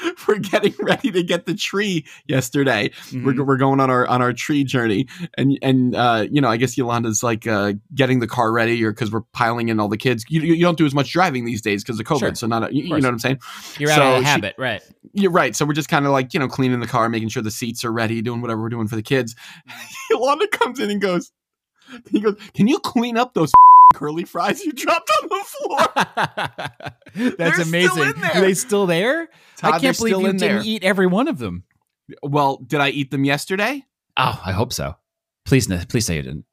[0.28, 3.24] we're getting ready to get the tree yesterday Mm-hmm.
[3.26, 5.06] we're, we're going on our on our tree journey
[5.36, 8.92] and and uh you know i guess yolanda's like uh getting the car ready or
[8.92, 11.60] because we're piling in all the kids you, you don't do as much driving these
[11.60, 12.34] days because of covid Sure.
[12.36, 13.40] so not you, you know what i'm saying
[13.78, 14.80] You're out of she- habit, right?
[15.12, 17.42] you're right so we're just kind of like you know cleaning the car making sure
[17.42, 19.34] the seats are ready doing whatever we're doing for the kids
[20.10, 21.32] yolanda comes in and goes
[22.10, 23.52] he goes can you clean up those
[23.94, 25.88] curly fries you dropped on the floor
[27.36, 28.02] That's They're still amazing.
[28.14, 28.30] in there.
[28.36, 29.28] Are they still there?
[29.56, 30.62] Todd, I can't believe still you didn't there.
[30.64, 31.64] eat every one of them.
[32.22, 33.84] well did i eat them yesterday
[34.16, 34.96] Oh, I hope so.
[35.46, 36.44] Please, please say you didn't.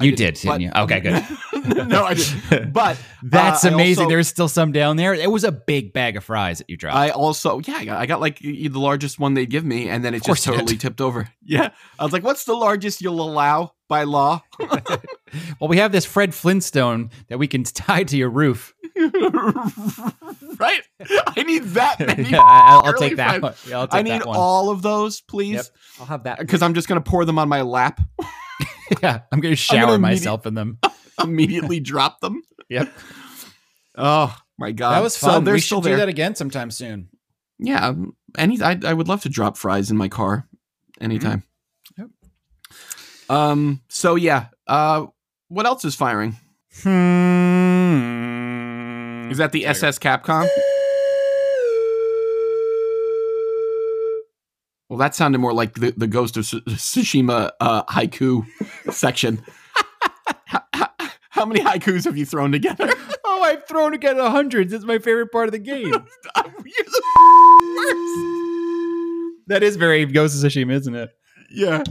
[0.00, 0.70] You did, didn't but- you?
[0.76, 1.24] Okay, good.
[1.88, 4.04] no i didn't but That's uh, amazing.
[4.04, 5.12] also- There's still some down there.
[5.12, 6.96] It was a big bag of fries that you dropped.
[6.96, 10.04] I also, yeah, I got, I got like the largest one they give me, and
[10.04, 10.52] then it just did.
[10.52, 11.28] totally tipped over.
[11.50, 14.42] Yeah, I was like, "What's the largest you'll allow by law?"
[15.58, 18.74] well, we have this Fred Flintstone that we can tie to your roof.
[20.58, 20.82] right?
[21.26, 22.24] I need that many.
[22.24, 23.40] Yeah, I'll, I'll take that.
[23.66, 25.66] Yeah, I'll take I need all of those, please, Yep.
[26.00, 26.38] I'll have that.
[26.38, 28.00] because I'm just gonna pour them on my lap,
[29.02, 30.78] yeah, I'm going to shower immediate- myself in them.
[31.22, 32.42] immediately drop them.
[32.68, 32.92] Yep.
[33.96, 35.42] Oh my god, that was fun.
[35.44, 37.08] they're we still should do that again sometime soon.
[37.58, 40.46] Yeah, um, any I, I would love to drop fries in my car
[41.00, 41.42] anytime.
[41.98, 42.02] Mm-hmm.
[42.02, 42.10] Yep.
[43.36, 43.80] Um.
[43.88, 44.46] So yeah.
[44.66, 45.06] Uh.
[45.48, 46.36] What else is firing?
[46.82, 46.98] Hmm.
[49.32, 50.46] Is that the SS Capcom?
[54.88, 58.46] Well, that sounded more like the, the Ghost of Tsu- Tsushima uh, haiku
[58.92, 59.42] section.
[60.46, 60.88] how, how-
[61.30, 62.90] how many haikus have you thrown together?
[63.24, 64.72] Oh, I've thrown together hundreds.
[64.72, 65.86] It's my favorite part of the game.
[65.88, 67.02] You're the
[67.76, 69.46] worst.
[69.46, 71.10] that is very Ghost of Tsushima, isn't it?
[71.52, 71.84] Yeah.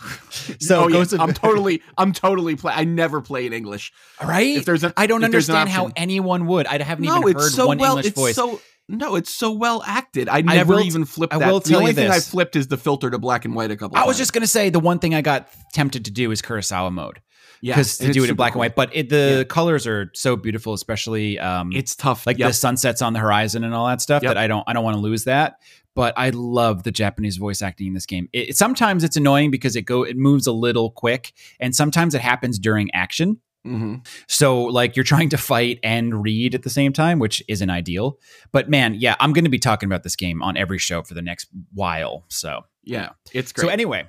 [0.60, 2.72] So oh, yeah, I'm totally, I'm totally play.
[2.74, 3.92] I never play in English.
[4.22, 4.56] right.
[4.56, 6.66] If there's an, I don't understand how anyone would.
[6.66, 7.92] I haven't no, even heard so one well.
[7.92, 8.34] English it's voice.
[8.34, 10.28] so no, it's so well acted.
[10.28, 11.52] I never will- even flipped I that.
[11.52, 13.98] will the only thing I flipped is the filter to black and white a couple.
[13.98, 16.92] I was just gonna say the one thing I got tempted to do is Kurosawa
[16.92, 17.20] mode
[17.60, 18.74] yeah, because to do it in black and white.
[18.74, 21.72] But it, the colors are so beautiful, especially um.
[21.72, 22.26] It's tough.
[22.26, 22.48] like Yep.
[22.50, 24.22] the sunsets on the horizon and all that stuff.
[24.22, 24.30] Yep.
[24.30, 25.56] That I don't I don't want to lose that.
[25.98, 28.28] But I love the Japanese voice acting in this game.
[28.32, 32.20] It, sometimes it's annoying because it go it moves a little quick, and sometimes it
[32.20, 33.40] happens during action.
[33.64, 33.96] hmm
[34.28, 38.20] So like you're trying to fight and read at the same time, which isn't ideal.
[38.52, 41.14] But man, yeah, I'm going to be talking about this game on every show for
[41.14, 42.24] the next while.
[42.28, 43.64] So Yeah, it's great.
[43.64, 44.06] so anyway,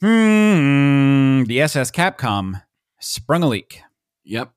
[0.00, 2.62] hmm, the SS Capcom
[3.00, 3.82] sprung a leak.
[4.22, 4.52] Yep.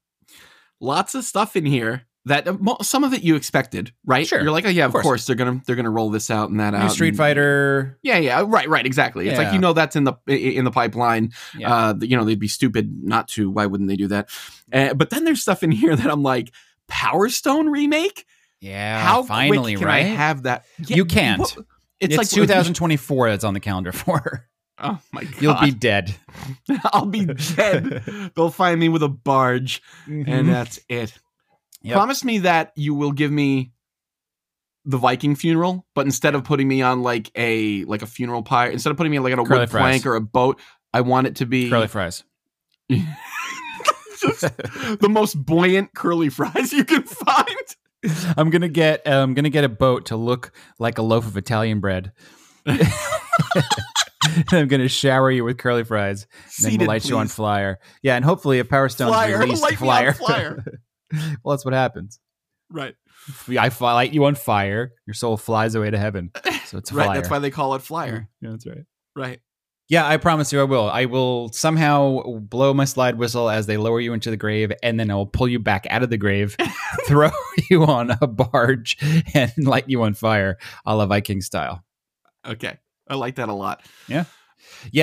[0.79, 4.25] Lots of stuff in here that uh, some of it you expected, right?
[4.27, 4.41] Sure.
[4.41, 5.03] You're like, oh yeah, of course.
[5.03, 5.25] course.
[5.25, 6.91] they're gonna they're gonna roll this out and that New out.
[6.91, 7.97] Street and- Fighter.
[8.01, 9.27] Yeah, yeah, right, right, exactly.
[9.29, 11.31] It's like you know that's in the in the pipeline.
[11.57, 11.73] Yeah.
[11.73, 13.49] Uh, you know they'd be stupid not to.
[13.49, 14.29] Why wouldn't they do that?
[14.73, 16.51] Uh, but then there's stuff in here that I'm like,
[16.87, 18.25] Power Stone remake.
[18.61, 20.05] Yeah, How finally, can right?
[20.05, 20.65] I have that?
[20.79, 21.39] Yeah, You can't.
[21.39, 21.57] what-
[21.99, 24.47] it's, It's, like like 2024 that's on the calendar for.
[24.77, 25.41] Oh my god!
[25.41, 26.15] You'll be dead.
[26.85, 28.31] I'll be dead.
[28.35, 31.13] They'll find me with a barge, and that's it.
[31.81, 31.93] Yep.
[31.93, 33.71] Promise me that you will give me
[34.85, 38.69] the Viking funeral, but instead of putting me on like a like a funeral pyre,
[38.69, 39.81] instead of putting me like on a Curly wood fries.
[39.81, 40.59] plank or a boat,
[40.93, 42.23] I want it to be Curly fries.
[42.89, 43.03] the
[45.09, 47.47] most buoyant curly fries you can find.
[48.37, 49.05] I'm gonna get.
[49.07, 52.11] uh, I'm gonna get a boat to look like a loaf of Italian bread.
[52.65, 52.87] and
[54.51, 56.27] I'm gonna shower you with curly fries.
[56.63, 57.35] And then we'll light you on please.
[57.35, 57.79] flyer.
[58.03, 59.37] Yeah, and hopefully a Power Stone's Flyer.
[59.39, 60.13] released Light on flyer.
[60.13, 60.63] flyer.
[61.43, 62.19] well, that's what happens.
[62.69, 62.95] Right,
[63.49, 64.93] I fi- light you on fire.
[65.05, 66.31] Your soul flies away to heaven.
[66.65, 67.05] So it's a right.
[67.05, 67.17] flyer.
[67.17, 68.27] That's why they call it flyer.
[68.41, 68.85] Yeah, that's right.
[69.15, 69.39] Right.
[69.87, 70.89] Yeah, I promise you I will.
[70.89, 74.99] I will somehow blow my slide whistle as they lower you into the grave, and
[74.99, 76.57] then I'll pull you back out of the grave,
[77.05, 77.29] throw
[77.69, 78.97] you on a barge,
[79.35, 80.57] and light you on fire,
[80.87, 81.83] a la Viking style.
[82.43, 83.85] Okay, I like that a lot.
[84.07, 84.25] Yeah,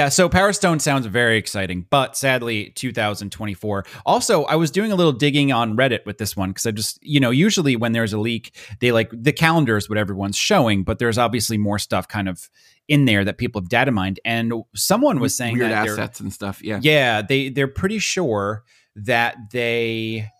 [0.08, 3.84] so Power Stone sounds very exciting, but sadly, 2024.
[4.06, 7.02] Also, I was doing a little digging on Reddit with this one because I just,
[7.02, 10.84] you know, usually when there's a leak, they like the calendar is what everyone's showing,
[10.84, 12.48] but there's obviously more stuff kind of
[12.88, 14.20] in there that people have data mined.
[14.24, 16.62] And someone was saying weird that assets and stuff.
[16.62, 16.80] Yeah.
[16.82, 18.64] yeah, they they're pretty sure
[18.96, 20.30] that they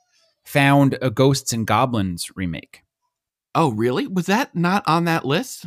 [0.45, 2.83] found a Ghosts and Goblins remake.
[3.55, 4.07] Oh, really?
[4.07, 5.67] Was that not on that list?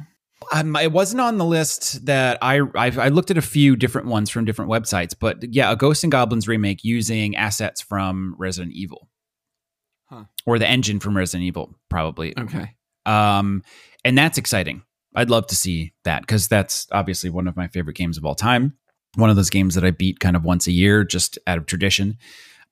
[0.61, 4.07] Um, it wasn't on the list that I, I I looked at a few different
[4.07, 8.73] ones from different websites, but yeah, a Ghosts and Goblins remake using assets from Resident
[8.73, 9.09] Evil,
[10.05, 10.25] Huh.
[10.45, 12.37] or the engine from Resident Evil, probably.
[12.37, 12.75] Okay.
[13.05, 13.63] Um,
[14.03, 14.83] and that's exciting.
[15.15, 18.35] I'd love to see that because that's obviously one of my favorite games of all
[18.35, 18.77] time.
[19.15, 21.65] One of those games that I beat kind of once a year, just out of
[21.65, 22.17] tradition.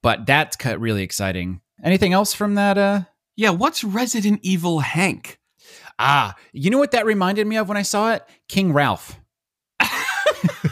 [0.01, 1.61] But that's really exciting.
[1.83, 2.77] Anything else from that?
[2.77, 3.01] Uh,
[3.35, 3.51] Yeah.
[3.51, 5.39] What's Resident Evil Hank?
[5.99, 8.23] Ah, you know what that reminded me of when I saw it?
[8.47, 9.19] King Ralph.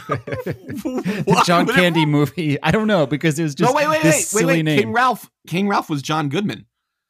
[0.08, 2.62] the John Candy movie.
[2.62, 4.64] I don't know because it was just no, wait, wait, this wait, wait, silly wait.
[4.64, 4.80] name.
[4.80, 5.30] King Ralph.
[5.48, 6.66] King Ralph was John Goodman.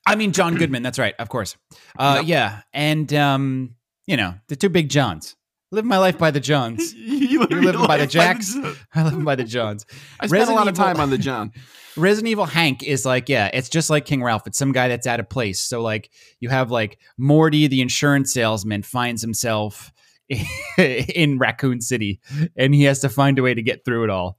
[0.05, 0.84] I mean John Goodman.
[0.84, 1.55] That's right, of course.
[1.97, 2.28] Uh, Yep.
[2.28, 3.76] Yeah, and um,
[4.07, 5.36] you know the two big Johns.
[5.74, 6.93] Live my life by the Johns.
[6.93, 8.55] you You're living by the Jacks.
[8.93, 9.86] I live by the Johns.
[10.19, 11.51] I spent Resident a lot of Evil- time on the John.
[11.97, 14.47] Resident Evil Hank is like, yeah, it's just like King Ralph.
[14.47, 15.59] It's some guy that's out of place.
[15.61, 16.09] So like
[16.39, 19.91] you have like Morty, the insurance salesman, finds himself
[20.78, 22.22] in Raccoon City,
[22.55, 24.38] and he has to find a way to get through it all.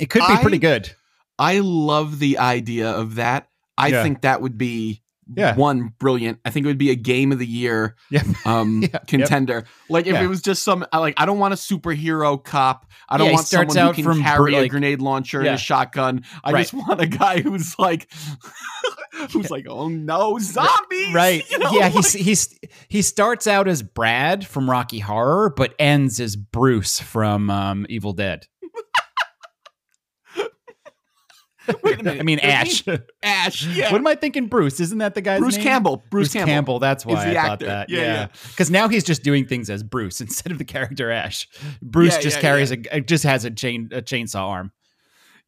[0.00, 0.90] It could be I- pretty good.
[1.38, 3.48] I love the idea of that.
[3.76, 4.02] I Yeah.
[4.02, 5.02] think that would be
[5.34, 5.54] Yeah.
[5.54, 6.38] one brilliant.
[6.44, 8.22] I think it would be a game of the year Yeah.
[8.46, 9.06] um Yeah, yep.
[9.06, 9.64] contender.
[9.90, 10.22] Like if Yeah.
[10.22, 12.86] it was just some like I don't want a superhero cop.
[13.08, 16.24] I don't want someone who can from carry a grenade launcher and a shotgun.
[16.44, 16.60] I Right.
[16.60, 18.10] just want a guy who's like
[19.32, 21.44] who's like, "Oh no, zombies." Right.
[21.50, 22.58] You know, yeah, like- he's he's
[22.88, 28.12] he starts out as Brad from Rocky Horror, but ends as Bruce from um, Evil
[28.12, 28.46] Dead.
[31.82, 32.20] Wait a minute.
[32.20, 32.84] I mean Ash.
[33.22, 33.66] Ash.
[33.66, 33.92] Yeah.
[33.92, 34.46] What am I thinking?
[34.46, 34.80] Bruce?
[34.80, 35.38] Isn't that the guy?
[35.38, 35.64] Bruce name?
[35.64, 35.96] Campbell.
[36.10, 36.78] Bruce, Bruce Campbell.
[36.78, 37.88] That's why I thought that.
[37.90, 38.26] Yeah, Yeah, yeah.
[38.48, 41.48] Because now he's just doing things as Bruce instead of the character Ash.
[41.82, 44.72] Bruce Yeah, just carries a just has a chain a chainsaw arm.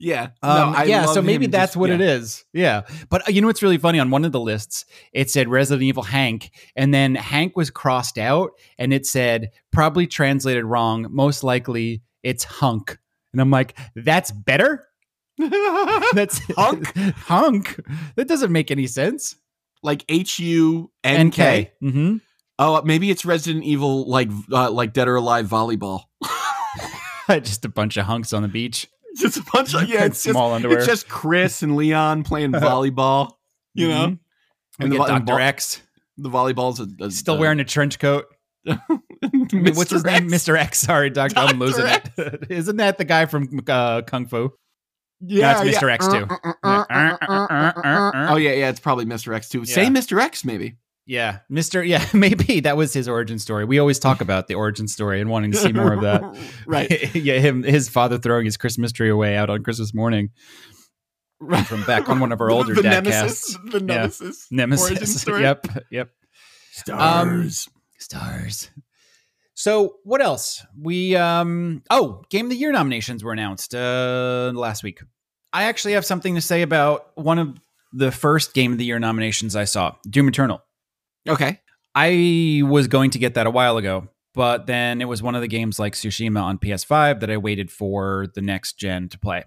[0.03, 0.29] Yeah.
[0.43, 1.97] Um, no, yeah, so maybe that's just- what yeah.
[1.97, 2.45] it is.
[2.55, 3.99] Yeah, but uh, you know what's really funny?
[4.01, 8.17] On one of the lists, it said Resident Evil Hank, and then Hank was crossed
[8.17, 11.07] out, and it said probably translated wrong.
[11.11, 12.99] Most likely, it's Hunk,
[13.33, 14.87] and I'm like, that's better.
[16.15, 16.97] That's Hunk?
[17.17, 17.81] Hunk.
[18.17, 19.37] That doesn't make any sense.
[19.83, 21.73] like H U N K.
[21.83, 22.17] Mm-hmm.
[22.59, 26.03] Oh, maybe it's Resident Evil, like uh, like Dead or Alive volleyball.
[27.43, 28.87] just a bunch of hunks on the beach.
[29.17, 30.79] just a bunch of yeah, it's just, small underwear.
[30.79, 33.33] It's just Chris and Leon playing volleyball.
[33.75, 34.19] You know, Mhm.
[34.81, 35.83] And the Doctor X
[36.17, 38.27] the volleyball's a, a, still a- wearing a trench coat.
[38.65, 40.29] What's his name?
[40.29, 40.59] Mr.
[40.59, 40.79] X.
[40.81, 41.39] Sorry, Doctor.
[41.39, 42.11] I'm losing X.
[42.19, 42.47] it.
[42.51, 44.53] Isn't that the guy from uh, Kung Fu?
[45.21, 45.83] Yeah, it's Mr.
[45.89, 45.95] yeah.
[45.95, 46.27] X too.
[46.63, 48.27] Uh.
[48.31, 49.35] Oh yeah, yeah, it's probably Mr.
[49.35, 49.65] X too.
[49.65, 50.21] Say Mr.
[50.21, 50.77] X maybe.
[51.07, 51.83] Yeah, Mister.
[51.91, 53.65] Yeah, maybe that was his origin story.
[53.65, 56.23] We always talk about the origin story and wanting to see more of that.
[56.67, 57.15] right.
[57.15, 60.31] yeah, him, his father throwing his Christmas tree away out on Christmas morning
[61.41, 61.67] Right.
[61.67, 63.59] from back on one of our older the dad nemesis, casts.
[63.73, 63.85] the Yeah.
[63.87, 65.21] nemesis, origin Nemesis.
[65.21, 65.43] story.
[65.43, 65.67] Yep.
[65.91, 66.11] Yep.
[66.73, 67.69] Stars.
[67.99, 68.71] Stars.
[69.61, 70.65] So what else?
[70.81, 75.03] We um oh, game of the year nominations were announced uh last week.
[75.53, 77.61] I actually have something to say about one of
[77.93, 80.63] the first game of the year nominations I saw, Doom Eternal.
[81.29, 81.61] okay.
[81.95, 85.43] I was going to get that a while ago, but then it was one of
[85.43, 89.45] the games like Tsushima on PS5 that I waited for the next gen to play.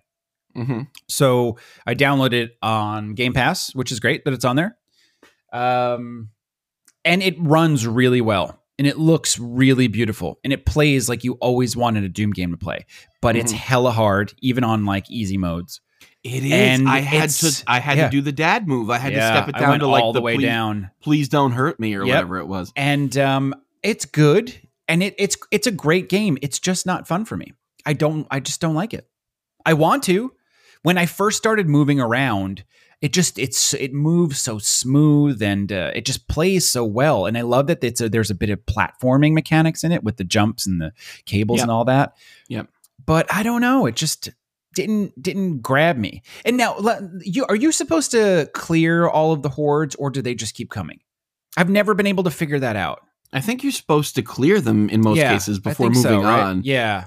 [0.54, 1.58] hmm So
[1.88, 4.78] I downloaded it on Game Pass, which is great that it's on there.
[5.52, 6.30] Um,
[7.04, 11.34] and it runs really well and it looks really beautiful and it plays like you
[11.34, 12.86] always wanted a Doom game to play,
[13.22, 13.58] but it's Mhm.
[13.58, 15.82] hella hard, even on like easy modes.
[16.24, 16.52] It is.
[16.52, 17.64] And I had to.
[17.68, 18.06] I had yeah.
[18.06, 18.90] to do the dad move.
[18.90, 20.90] I had Yeah, to step it down to like all the, way please, down.
[21.02, 22.08] Please don't hurt me or Yep.
[22.16, 22.72] whatever it was.
[22.76, 23.54] and um,
[23.84, 24.54] it's good
[24.88, 27.52] and it, it's it's a great game it's just not fun for me
[27.86, 29.08] i don't i just don't like it
[29.66, 30.32] i want to
[30.84, 32.64] when i first started moving around
[33.04, 37.38] it just it's it moves so smooth and uh, it just plays so well and
[37.38, 40.24] i love that it's a, there's a bit of platforming mechanics in it with the
[40.24, 40.92] jumps and the
[41.26, 41.64] cables Yep.
[41.66, 42.16] and all that
[42.48, 42.68] Yep.
[43.06, 44.30] but i don't know it just
[44.74, 46.78] didn't didn't grab me and now
[47.22, 50.70] you are you supposed to clear all of the hordes or do they just keep
[50.72, 51.00] coming
[51.58, 53.02] i've never been able to figure that out
[53.36, 56.40] I think you're supposed to clear them in most Yeah, cases before moving so, right?
[56.44, 56.62] on.
[56.64, 57.06] Yeah,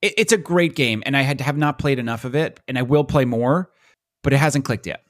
[0.00, 2.78] it, it's a great game, and I had have not played enough of it, and
[2.78, 3.72] I will play more,
[4.22, 5.02] but it hasn't clicked yet.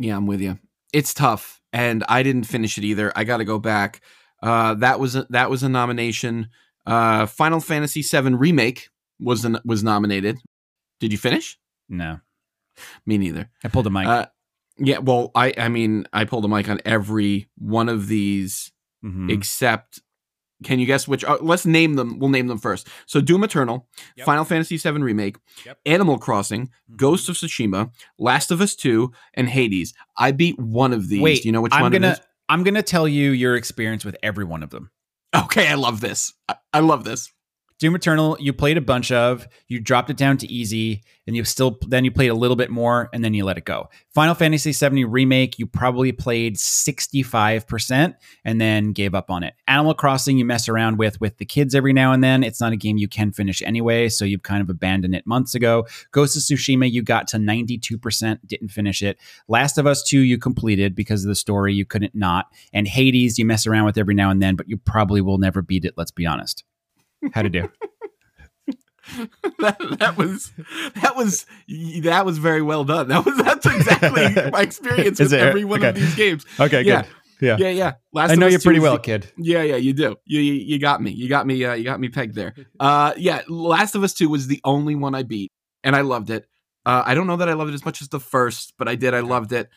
[0.00, 0.58] Yeah, I'm with you.
[0.92, 3.12] It's tough, and I didn't finish it either.
[3.14, 4.00] I got to go back.
[4.42, 6.48] Uh, that was a, that was a nomination.
[6.86, 8.88] Uh, Final Fantasy VII remake
[9.20, 10.38] was an, was nominated.
[10.98, 11.58] Did you finish?
[11.88, 12.20] No,
[13.04, 13.50] Me neither.
[13.62, 14.06] I pulled a Mike.
[14.08, 14.26] Uh,
[14.78, 18.72] yeah, well, I I mean, I pulled a Mike on every one of these
[19.04, 19.30] Mhm.
[19.30, 20.00] except.
[20.64, 21.24] Can you guess which?
[21.24, 22.18] Uh, let's name them.
[22.18, 22.86] We'll name them first.
[23.06, 24.26] So, Doom Eternal, Yep.
[24.26, 25.78] Final Fantasy VII Remake, Yep.
[25.86, 26.96] Animal Crossing, Mhm.
[26.96, 29.94] Ghost of Tsushima, Last of Us Two, and Hades.
[30.18, 31.22] I beat one of these.
[31.22, 32.18] Wait, Do you know which I'm one gonna?
[32.48, 34.90] I'm gonna tell you your experience with every one of them.
[35.34, 36.34] Okay, I love this.
[36.48, 37.32] I, I love this.
[37.80, 41.44] Doom Eternal, you played a bunch of, you dropped it down to easy, and you
[41.44, 43.88] still then you played a little bit more, and then you let it go.
[44.14, 49.42] Final Fantasy VII remake, you probably played sixty five percent, and then gave up on
[49.42, 49.54] it.
[49.66, 52.44] Animal Crossing, you mess around with with the kids every now and then.
[52.44, 55.54] It's not a game you can finish anyway, so you've kind of abandoned it months
[55.54, 55.86] ago.
[56.12, 59.16] Ghost of Tsushima, you got to ninety two percent, didn't finish it.
[59.48, 62.48] Last of Us Two, you completed because of the story, you couldn't not.
[62.74, 65.62] And Hades, you mess around with every now and then, but you probably will never
[65.62, 65.94] beat it.
[65.96, 66.62] Let's be honest.
[67.32, 67.68] How to do?
[69.58, 70.52] that, that was
[71.02, 71.46] that was
[72.02, 73.08] that was very well done.
[73.08, 75.40] That was that's exactly my experience with it?
[75.40, 76.46] every one of these games.
[76.58, 77.02] Okay, Yeah.
[77.02, 77.10] good.
[77.42, 77.56] Yeah.
[77.58, 77.92] Yeah, yeah.
[78.12, 79.32] Last I know you 2 pretty well, the- kid.
[79.38, 80.16] Yeah, yeah, you do.
[80.26, 81.10] You you, you got me.
[81.10, 81.64] You got me.
[81.64, 82.54] Uh, you got me pegged there.
[82.80, 83.40] Uh, yeah.
[83.48, 85.50] Last of Us Two was the only one I beat,
[85.82, 86.46] and I loved it.
[86.84, 88.94] Uh, I don't know that I loved it as much as the first, but I
[88.94, 89.14] did.
[89.14, 89.68] I loved it.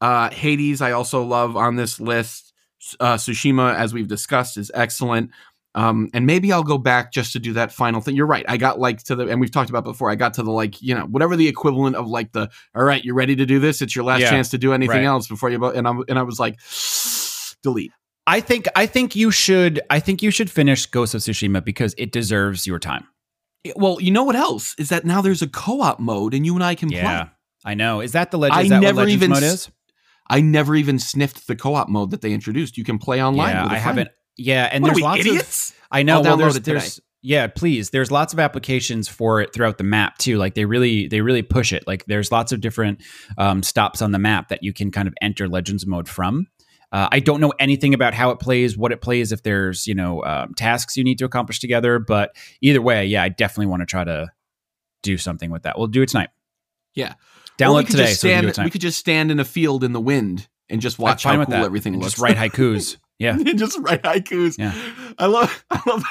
[0.00, 2.54] Uh, Hades, I also love on this list.
[2.98, 5.30] Uh, Tsushima, as we've discussed, is excellent.
[5.76, 8.16] Um, and maybe I'll go back just to do that final thing.
[8.16, 8.44] You're right.
[8.48, 10.10] I got like to the, and we've talked about before.
[10.10, 13.04] I got to the like, you know, whatever the equivalent of like the, all right,
[13.04, 13.80] you're ready to do this?
[13.80, 15.04] It's your last Yeah, chance to do anything right.
[15.04, 15.58] else before you.
[15.60, 16.58] bo-" And I and I was like,
[17.62, 17.92] delete.
[18.26, 21.94] I think I think you should I think you should finish Ghost of Tsushima because
[21.98, 23.06] it deserves your time.
[23.76, 26.64] Well, you know what else is that now there's a co-op mode and you and
[26.64, 27.24] I can Yeah.
[27.24, 27.30] play.
[27.64, 28.00] I know.
[28.00, 28.58] Is that the legend?
[28.58, 29.70] I that never even mode is?
[30.28, 32.78] I never even sniffed the co-op mode that they introduced.
[32.78, 33.50] You can play online.
[33.54, 33.82] yeah, I friend.
[33.82, 34.08] haven't.
[34.40, 35.70] Yeah, and What there's we, lots idiots?
[35.70, 35.76] of.
[35.90, 36.20] I know.
[36.20, 36.72] Well, download there's, it today.
[36.78, 37.90] there's yeah, please.
[37.90, 40.38] There's lots of applications for it throughout the map too.
[40.38, 41.84] Like they really they really push it.
[41.86, 43.02] Like there's lots of different
[43.36, 46.46] um, stops on the map that you can kind of enter Legends mode from.
[46.92, 49.94] Uh, I don't know anything about how it plays, what it plays, if there's you
[49.94, 51.98] know um, tasks you need to accomplish together.
[51.98, 54.28] But either way, yeah, I definitely want to try to
[55.02, 55.76] do something with that.
[55.78, 56.30] We'll do it tonight.
[56.94, 57.14] Yeah.
[57.58, 58.06] Download we it could today.
[58.06, 60.98] just so we we could just stand in a field in the wind and just
[60.98, 61.64] watch how cool that.
[61.64, 62.14] everything And looks.
[62.14, 62.96] Just write haikus.
[63.20, 63.34] Yeah.
[63.36, 64.58] and just write haikus.
[64.58, 64.74] Yeah.
[65.18, 65.64] I love.
[65.70, 66.02] I love.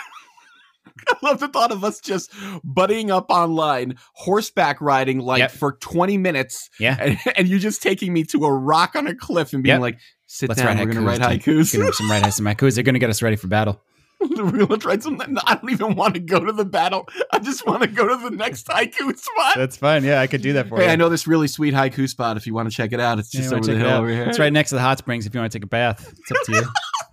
[1.08, 2.32] I love the thought of us just
[2.66, 5.52] buddying up online, horseback riding like Yep.
[5.52, 6.98] for 20 minutes, Yeah.
[7.00, 9.82] and, and you just taking me to a rock on a cliff and being Yep.
[9.82, 9.98] like,
[10.28, 11.66] sit Let's down, write we're going to write haikus, dude.
[11.66, 11.78] haikus.
[11.82, 12.76] Gonna some write some haikus.
[12.76, 13.82] They're gonna get us ready for battle.
[14.20, 15.38] we're going to write something.
[15.48, 17.08] I don't even want to go to the battle.
[17.32, 19.54] I just want to go to the next haiku spot.
[19.56, 20.04] That's fine.
[20.04, 20.84] Yeah, I could do that for you.
[20.86, 23.18] Hey, I know this really sweet haiku spot if you want to check it out.
[23.18, 24.24] It's just you wanna over the hill over here.
[24.26, 26.14] It's right next to the hot springs if you want to take a bath.
[26.20, 26.64] It's up to you.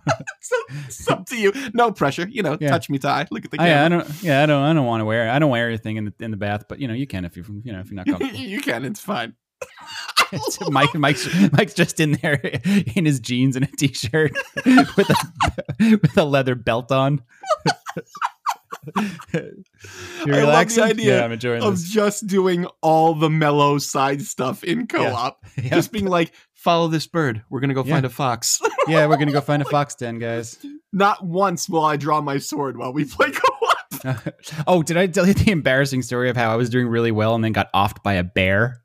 [0.09, 1.51] It's, it's up to you.
[1.73, 2.27] No pressure.
[2.27, 2.69] You know, Yeah.
[2.69, 3.27] touch me, tie.
[3.31, 3.99] Look at the oh, I, camera.
[3.99, 4.23] I don't.
[4.23, 4.63] Yeah, I don't.
[4.63, 5.29] I don't want to wear.
[5.29, 6.65] I don't wear anything in the in the bath.
[6.69, 8.35] But you know, you can if you you know if you're not comfortable.
[8.35, 8.85] you can.
[8.85, 9.35] It's fine.
[10.31, 10.39] I
[10.69, 12.35] Mike, Mike's, Mike's just in there
[12.95, 14.33] in his jeans and a t-shirt
[14.65, 17.21] with a with a leather belt on.
[19.33, 19.41] you
[20.25, 20.83] I love relaxing?
[20.83, 21.89] the idea Yeah, I'm enjoying of this.
[21.89, 25.43] just doing all the mellow side stuff in co-op.
[25.57, 25.69] Yeah.
[25.75, 27.43] Just being like, follow this bird.
[27.49, 27.93] We're gonna go Yeah.
[27.95, 28.59] find a fox.
[28.87, 30.57] yeah, we're gonna go find a fox den, guys.
[30.93, 34.33] Not once will I draw my sword while we play co-op.
[34.67, 37.33] oh, did I tell you the embarrassing story of how I was doing really well
[37.35, 38.83] and then got offed by a bear?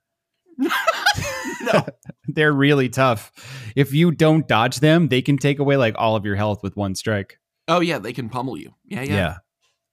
[0.58, 1.86] no.
[2.28, 3.30] They're really tough.
[3.76, 6.76] If you don't dodge them, they can take away like all of your health with
[6.76, 7.38] one strike.
[7.68, 8.74] Oh yeah, they can pummel you.
[8.84, 9.36] Yeah, Yeah, yeah.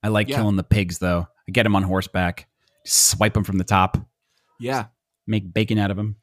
[0.03, 0.37] I like Yeah.
[0.37, 1.27] killing the pigs though.
[1.47, 2.47] I get them on horseback,
[2.85, 3.97] swipe them from the top,
[4.59, 4.85] Yeah.
[5.27, 6.15] make bacon out of them.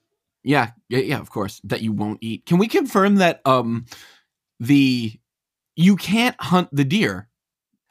[0.44, 1.60] Yeah, yeah, yeah, of course.
[1.64, 2.46] That you won't eat.
[2.46, 3.86] Can we confirm that um
[4.60, 5.12] the
[5.74, 7.28] you can't hunt the deer?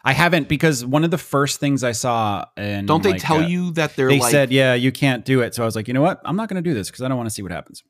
[0.03, 3.38] I haven't because one of the first things I saw and Don't they like, tell
[3.43, 5.75] uh, you that they're They like said, "Yeah, you can't do it." So I was
[5.75, 6.21] like, "You know what?
[6.23, 7.83] I'm not going to do this because I don't want to see what happens."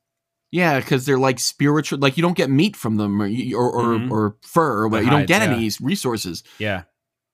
[0.52, 2.00] Yeah, because they're like spiritual.
[2.00, 4.12] Like you don't get meat from them, or or or, Mhm.
[4.12, 5.00] or fur, or what.
[5.00, 5.54] The You don't get yeah.
[5.56, 6.44] any resources.
[6.58, 6.84] Yeah,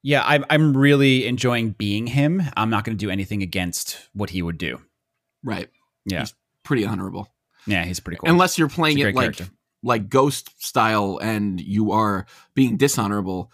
[0.04, 0.24] yeah.
[0.26, 2.42] I'm I'm really enjoying being him.
[2.58, 4.80] I'm not going to do anything against what he would do.
[5.44, 5.70] Right.
[6.06, 6.34] Yeah, He's
[6.64, 7.28] pretty honorable.
[7.68, 7.84] yeah.
[7.86, 8.30] He's pretty cool.
[8.30, 9.48] Unless you're playing it like character.
[9.84, 12.26] like ghost style, and you are
[12.56, 13.52] being dishonorable.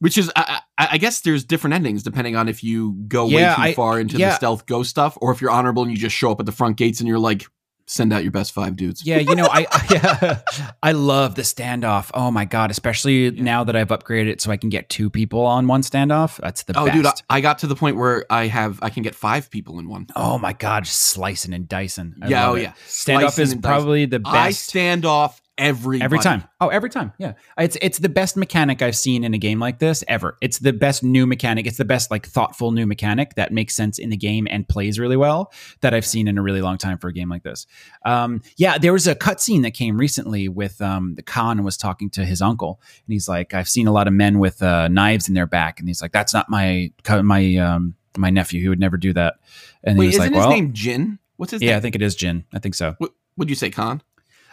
[0.00, 3.50] Which is, I, I, I guess, there's different endings depending on if you go Yeah,
[3.50, 4.30] way too I- far into yeah.
[4.30, 6.52] the stealth ghost stuff, or if you're honorable and you just show up at the
[6.52, 7.46] front gates and you're like,
[7.86, 9.06] send out your best five dudes.
[9.06, 10.40] Yeah, you know, I I,
[10.82, 12.10] I love the standoff.
[12.14, 15.40] Oh my god, especially now that I've upgraded it so I can get two people
[15.46, 16.38] on one standoff.
[16.38, 16.96] That's the Oh, best.
[16.96, 19.78] dude, I, I got to the point where I have I can get five people
[19.78, 20.06] in one.
[20.16, 22.14] oh my god, just slicing and dicing.
[22.22, 22.62] I yeah, oh it.
[22.62, 22.72] yeah.
[22.88, 24.62] Standoff Slicing is probably the best.
[24.68, 26.44] stand off every Every time.
[26.60, 27.12] Oh, every time.
[27.18, 27.34] Yeah.
[27.58, 30.36] It's it's the best mechanic I've seen in a game like this ever.
[30.40, 31.66] It's the best new mechanic.
[31.66, 34.98] It's the best like thoughtful new mechanic that makes sense in the game and plays
[34.98, 37.66] really well that I've seen in a really long time for a game like this.
[38.04, 42.10] Um, yeah, there was a cutscene that came recently with um, the Khan was talking
[42.10, 45.28] to his uncle, and he's like, "I've seen a lot of men with uh, knives
[45.28, 48.60] in their back," and he's like, "That's not my my um, my nephew.
[48.60, 49.34] He would never do that."
[49.82, 51.18] And Wait, he was isn't like, his "Well, name Jin?
[51.36, 51.70] What's his name?
[51.70, 52.44] yeah, I think it is Jin.
[52.52, 54.02] I think so." What would you say, Khan?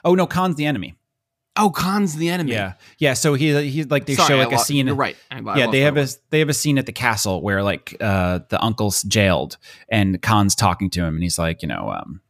[0.03, 0.95] Oh no, Khan's the enemy.
[1.57, 2.53] Oh, Khan's the enemy.
[2.53, 3.13] Yeah, yeah.
[3.13, 4.87] So he he like they Sorry, show like a lo- scene.
[4.87, 5.17] You're right.
[5.29, 7.95] I- I yeah, they have a they have a scene at the castle where like
[7.99, 9.57] uh the uncle's jailed
[9.89, 12.21] and Khan's talking to him and he's like, you know, um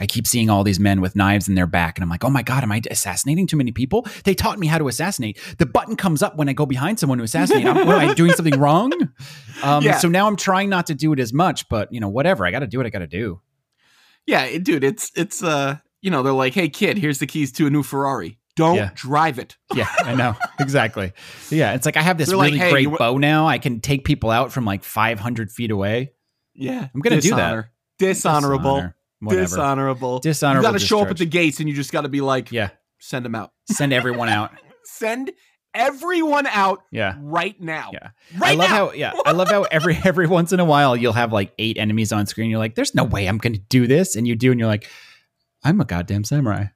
[0.00, 2.30] I keep seeing all these men with knives in their back, and I'm like, oh
[2.30, 4.04] my god, am I assassinating too many people?
[4.24, 5.38] They taught me how to assassinate.
[5.58, 7.64] The button comes up when I go behind someone to assassinate.
[7.64, 8.90] I'm, what, am I doing something wrong?
[9.62, 9.98] Um, Yeah.
[9.98, 12.44] So now I'm trying not to do it as much, but you know, whatever.
[12.44, 13.40] I got to do what I got to do.
[14.26, 17.66] Yeah, dude, it's it's uh, you know, they're like, "Hey kid, here's the keys to
[17.66, 18.38] a new Ferrari.
[18.56, 18.90] Don't Yeah.
[18.94, 21.12] drive it." Yeah, I know exactly.
[21.50, 23.46] Yeah, it's like I have this They're like, really "Hey, great wa- bow now.
[23.48, 26.12] I can take people out from like 500 feet away.
[26.54, 26.86] Yeah.
[26.94, 27.36] I'm gonna do that.
[27.36, 27.72] Dishonor.
[27.98, 28.74] Dishonorable.
[28.76, 28.96] Dishonor.
[29.20, 29.42] Whatever.
[29.46, 30.18] Dishonorable.
[30.20, 32.20] Dishonorable You got to show up at the gates and you just got to be
[32.20, 32.68] like, Yeah,
[33.00, 33.52] send them out.
[33.70, 34.50] send everyone out.
[34.84, 35.32] Send
[35.74, 37.16] everyone out Yeah.
[37.20, 37.90] right now.
[37.92, 38.10] Yeah.
[38.38, 38.76] Right I love now.
[38.76, 41.78] how yeah, I love how every every once in a while you'll have like eight
[41.78, 42.50] enemies on screen.
[42.50, 44.88] You're like, there's no way I'm gonna do this, and you do, and you're like,
[45.64, 46.66] I'm a goddamn samurai.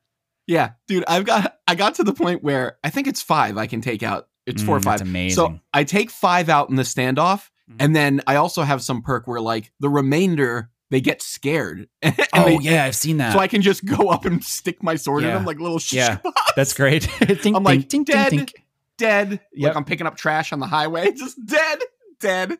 [0.46, 3.66] Yeah, dude, I've got I got to the point where I think it's five I
[3.66, 4.28] can take out.
[4.46, 4.98] It's four or Mm, five.
[5.00, 5.36] that's amazing.
[5.36, 7.76] So I take five out in the standoff, Mhm.
[7.80, 11.86] and then I also have some perk where like the remainder they get scared.
[12.02, 13.34] oh they- yeah, I've seen that.
[13.34, 15.92] So I can just go up and stick my sword in them like little sh-
[15.92, 16.16] Yeah.
[16.56, 17.02] That's great.
[17.20, 18.32] tink, I'm like, tink, tink, dead.
[18.32, 18.52] tink, tink.
[18.96, 19.30] dead.
[19.52, 19.68] Yep.
[19.68, 21.12] Like I'm picking up trash on the highway.
[21.14, 21.78] Just dead.
[22.20, 22.58] Dead.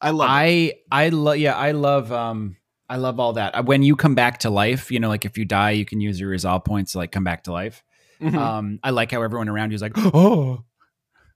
[0.00, 0.32] I love it.
[0.32, 2.56] I I love yeah, I love um
[2.94, 3.56] I love all that.
[3.56, 6.00] Uh, When you come back to life, you know, like if you die, you can
[6.00, 7.82] use your resolve points to like come back to life.
[8.20, 8.34] Mhm.
[8.38, 10.62] Um, I like how everyone around you is like, oh,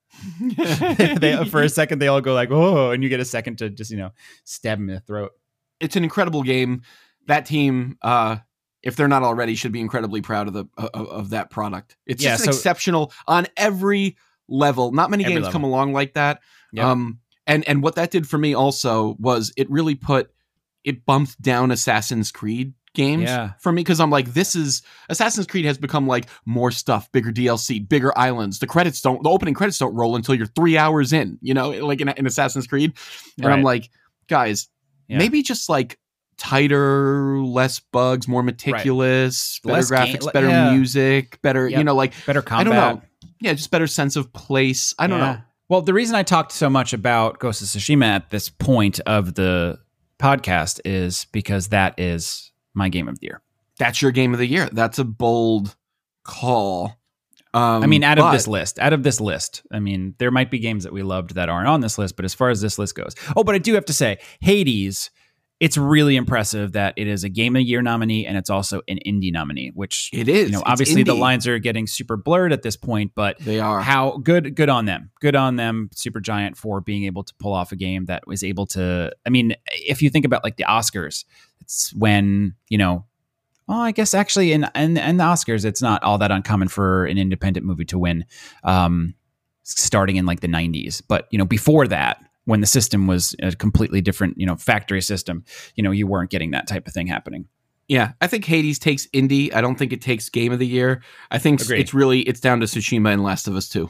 [0.40, 3.70] they, for a second they all go like, oh, and you get a second to
[3.70, 4.10] just you know
[4.44, 5.32] stab them in the throat.
[5.80, 6.82] it's an incredible game.
[7.26, 8.36] That team, uh,
[8.82, 11.96] if they're not already, should be incredibly proud of the of, of that product.
[12.06, 14.16] It's Yeah, just so- exceptional on every
[14.48, 14.92] level.
[14.92, 15.52] Not many games level.
[15.52, 16.40] come along like that.
[16.72, 16.84] Yep.
[16.84, 20.30] Um, and and what that did for me also was it really put
[20.84, 23.52] it bumped down Assassin's Creed games Yeah.
[23.60, 27.30] for me because I'm like this is Assassin's Creed has become like more stuff, bigger
[27.30, 28.58] DLC, bigger islands.
[28.58, 31.38] The credits don't, the opening credits don't roll until you're three hours in.
[31.42, 32.94] You know, like in, in Assassin's Creed,
[33.42, 33.90] and I'm like,
[34.28, 34.68] guys,
[35.06, 35.18] Yeah.
[35.18, 35.98] maybe just like
[36.58, 40.70] tighter, less bugs, more meticulous, better Less game- graphics, better yeah.
[40.72, 41.78] music, better, Yep.
[41.78, 42.64] you know, like Better I combat.
[42.66, 43.02] don't know,
[43.40, 44.94] yeah, just better sense of place.
[44.98, 45.38] I don't know.
[45.68, 49.34] Well, the reason I talked so much about Ghost of Tsushima at this point of
[49.34, 49.78] the
[50.18, 53.42] podcast is because that is my game of the year.
[53.78, 54.68] That's your game of the year.
[54.72, 55.76] That's a bold
[56.24, 56.96] call.
[57.54, 60.50] Um, I mean, out of this list, out of this list, I mean, there might
[60.50, 62.78] be games that we loved that aren't on this list, but as far as this
[62.78, 65.10] list goes, oh, but I do have to say, Hades
[65.60, 69.00] it's really impressive that it is a Game of Year nominee and it's also an
[69.04, 70.50] indie nominee, which It is.
[70.50, 73.58] you know It's obviously the lines are getting super blurred at this point, but They
[73.58, 73.80] are.
[73.80, 77.72] how good good on them good on them Supergiant for being able to pull off
[77.72, 79.54] a game that was able to i mean
[79.86, 81.24] if you think about like the oscars
[81.60, 83.04] it's when you know
[83.66, 87.04] well i guess actually in in, in the oscars it's not all that uncommon for
[87.06, 88.24] an independent movie to win
[88.62, 89.14] um
[89.64, 93.52] starting in like the 90s but you know before that when the system was a
[93.54, 95.44] completely different you know factory system
[95.76, 97.46] you know you weren't getting that type of thing happening
[97.88, 99.52] Yeah, I think Hades takes indie.
[99.54, 101.02] I don't think it takes Game of the Year.
[101.30, 101.80] I think Agreed.
[101.80, 103.88] it's really it's down to Tsushima and Last of Us 2.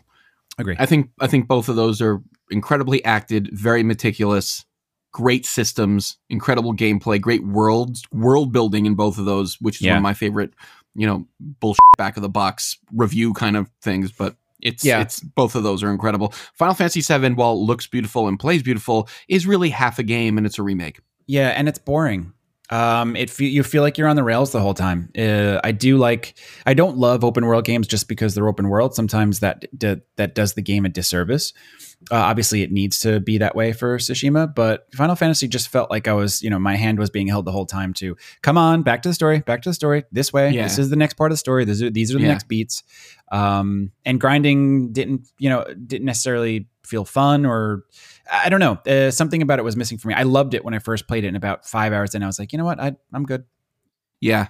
[0.59, 4.65] agree I think I think both of those are incredibly acted, very meticulous,
[5.13, 9.93] great systems, incredible gameplay, great worlds, world building in both of those, which is Yeah.
[9.93, 10.53] one of my favorite,
[10.95, 11.27] you know,
[11.61, 14.13] bullshit back of the box review kind of things.
[14.13, 15.01] But it's Yeah.
[15.01, 16.33] it's both of those are incredible.
[16.55, 20.37] Final Fantasy VII, while it looks beautiful and plays beautiful, is really half a game
[20.39, 21.01] and it's a remake.
[21.27, 22.33] Yeah, and it's boring.
[22.71, 25.11] Um, it fe- you feel like you're on the rails the whole time.
[25.19, 26.35] Uh, I do like.
[26.67, 28.95] I don't love open world games just because they're open world.
[28.95, 31.53] Sometimes that d- that does the game a disservice.
[32.13, 35.91] Uh, obviously, it needs to be that way for Tsushima, but Final Fantasy just felt
[35.91, 38.57] like I was, you know, my hand was being held the whole time to come
[38.57, 40.51] on, back to the story, back to the story, this way.
[40.51, 40.63] Yeah.
[40.65, 41.65] This is the next part of the story.
[41.65, 42.29] These are these are the Yeah.
[42.33, 42.85] next beats.
[43.33, 47.85] Um, and grinding didn't, you know, didn't necessarily feel fun or
[48.31, 48.79] I don't know.
[48.87, 50.15] Uh, something about it was missing for me.
[50.15, 51.29] I loved it when I first played it.
[51.29, 53.45] In about five hours, and I was like, you know what, I, I'm good.
[54.21, 54.49] Yeah.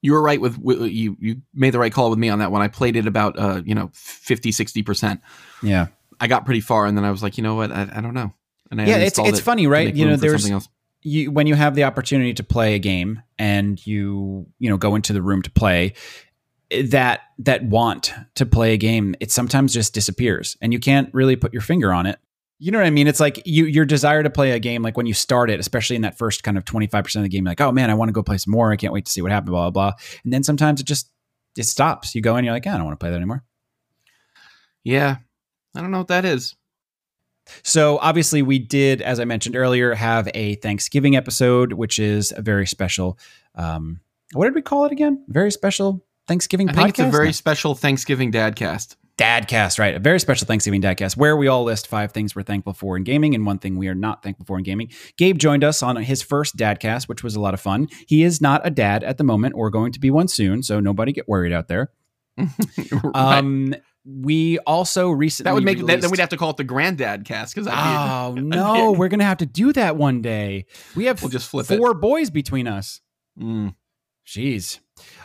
[0.00, 2.52] You were right with, with you you made the right call with me on that
[2.52, 2.62] one.
[2.62, 5.20] I played it about uh, you know, 50 60%.
[5.62, 5.86] Yeah,
[6.20, 7.72] I got pretty far and then I was like, you know what?
[7.72, 8.32] I, I don't know.
[8.70, 8.96] And I yeah.
[8.98, 9.92] It's it's it funny, right?
[9.92, 10.68] You know, there's something else.
[11.02, 14.94] you when you have the opportunity to play a game and you you know go
[14.94, 15.94] into the room to play
[16.84, 21.36] that that want to play a game it sometimes just disappears and you can't really
[21.36, 22.18] put your finger on it
[22.58, 24.96] you know what i mean it's like you your desire to play a game like
[24.96, 27.60] when you start it especially in that first kind of 25% of the game like
[27.60, 29.32] oh man i want to go play some more i can't wait to see what
[29.32, 31.10] happens blah blah blah and then sometimes it just
[31.56, 33.42] it stops you go in you're like "Ah, i don't want to play that anymore
[34.84, 35.16] Yeah.
[35.74, 36.56] I don't know what that is.
[37.62, 42.42] So obviously, we did, as I mentioned earlier, have a Thanksgiving episode, which is a
[42.42, 43.18] very special.
[43.54, 44.00] Um,
[44.32, 45.24] what did we call it again?
[45.28, 46.76] Very special Thanksgiving I podcast.
[46.76, 47.32] think it's a very No.
[47.32, 48.96] special Thanksgiving Dadcast.
[49.18, 49.96] Dadcast, right?
[49.96, 53.02] A very special Thanksgiving Dadcast, where we all list five things we're thankful for in
[53.02, 54.90] gaming and one thing we are not thankful for in gaming.
[55.16, 57.88] Gabe joined us on his first Dadcast, which was a lot of fun.
[58.06, 60.78] He is not a dad at the moment, or going to be one soon, so
[60.78, 61.90] nobody get worried out there.
[63.02, 63.14] Right.
[63.38, 63.74] Um,
[64.06, 67.24] we also recently that would make then, then we'd have to call it the Granddad
[67.26, 70.64] Cast because Oh no, we're gonna have to do that one day.
[70.96, 71.76] We have We'll just flip it.
[71.76, 73.00] four boys between us.
[73.38, 73.74] Mm.
[74.28, 74.78] Jeez.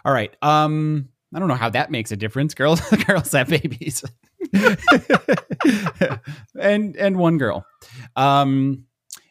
[0.05, 0.33] All right.
[0.41, 2.53] Um, I don't know how that makes a difference.
[2.53, 4.03] Girls, girls have babies,
[6.59, 7.65] and and one girl.
[8.15, 8.85] Um,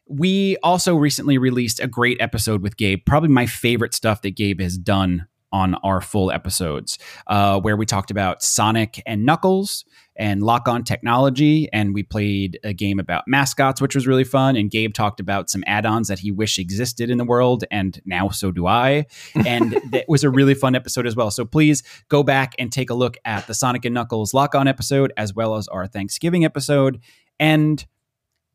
[0.08, 3.06] we also recently released a great episode with Gabe.
[3.06, 6.98] Probably my favorite stuff that Gabe has done on our full episodes,
[7.28, 9.84] uh, where we talked about Sonic and Knuckles
[10.16, 11.68] and lock on technology.
[11.72, 14.56] And we played a game about mascots, which was really fun.
[14.56, 17.64] And Gabe talked about some add ons that he wished existed in the world.
[17.70, 19.06] And now so do I.
[19.46, 21.30] And that was a really fun episode as well.
[21.30, 24.68] So please go back and take a look at the Sonic and Knuckles lock on
[24.68, 27.00] episode, as well as our Thanksgiving episode.
[27.40, 27.84] And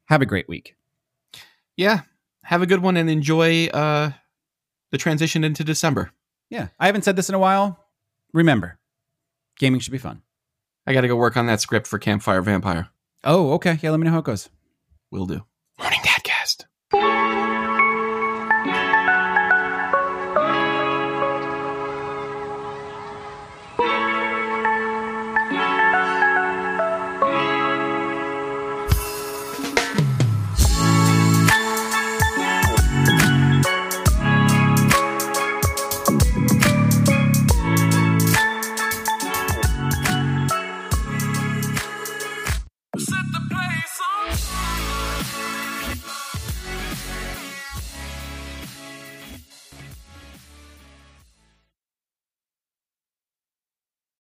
[0.05, 0.75] have a great week.
[1.75, 2.01] Yeah.
[2.43, 4.11] Have a good one and enjoy uh,
[4.91, 6.11] the transition into December.
[6.49, 6.69] Yeah.
[6.79, 7.83] I haven't said this in a while.
[8.33, 8.79] Remember,
[9.59, 10.21] gaming should be fun.
[10.88, 12.88] I got to go work on that script for Campfire Vampire.
[13.25, 13.77] Oh, okay.
[13.81, 14.49] Yeah, let me know how it goes.
[15.11, 15.43] Will do.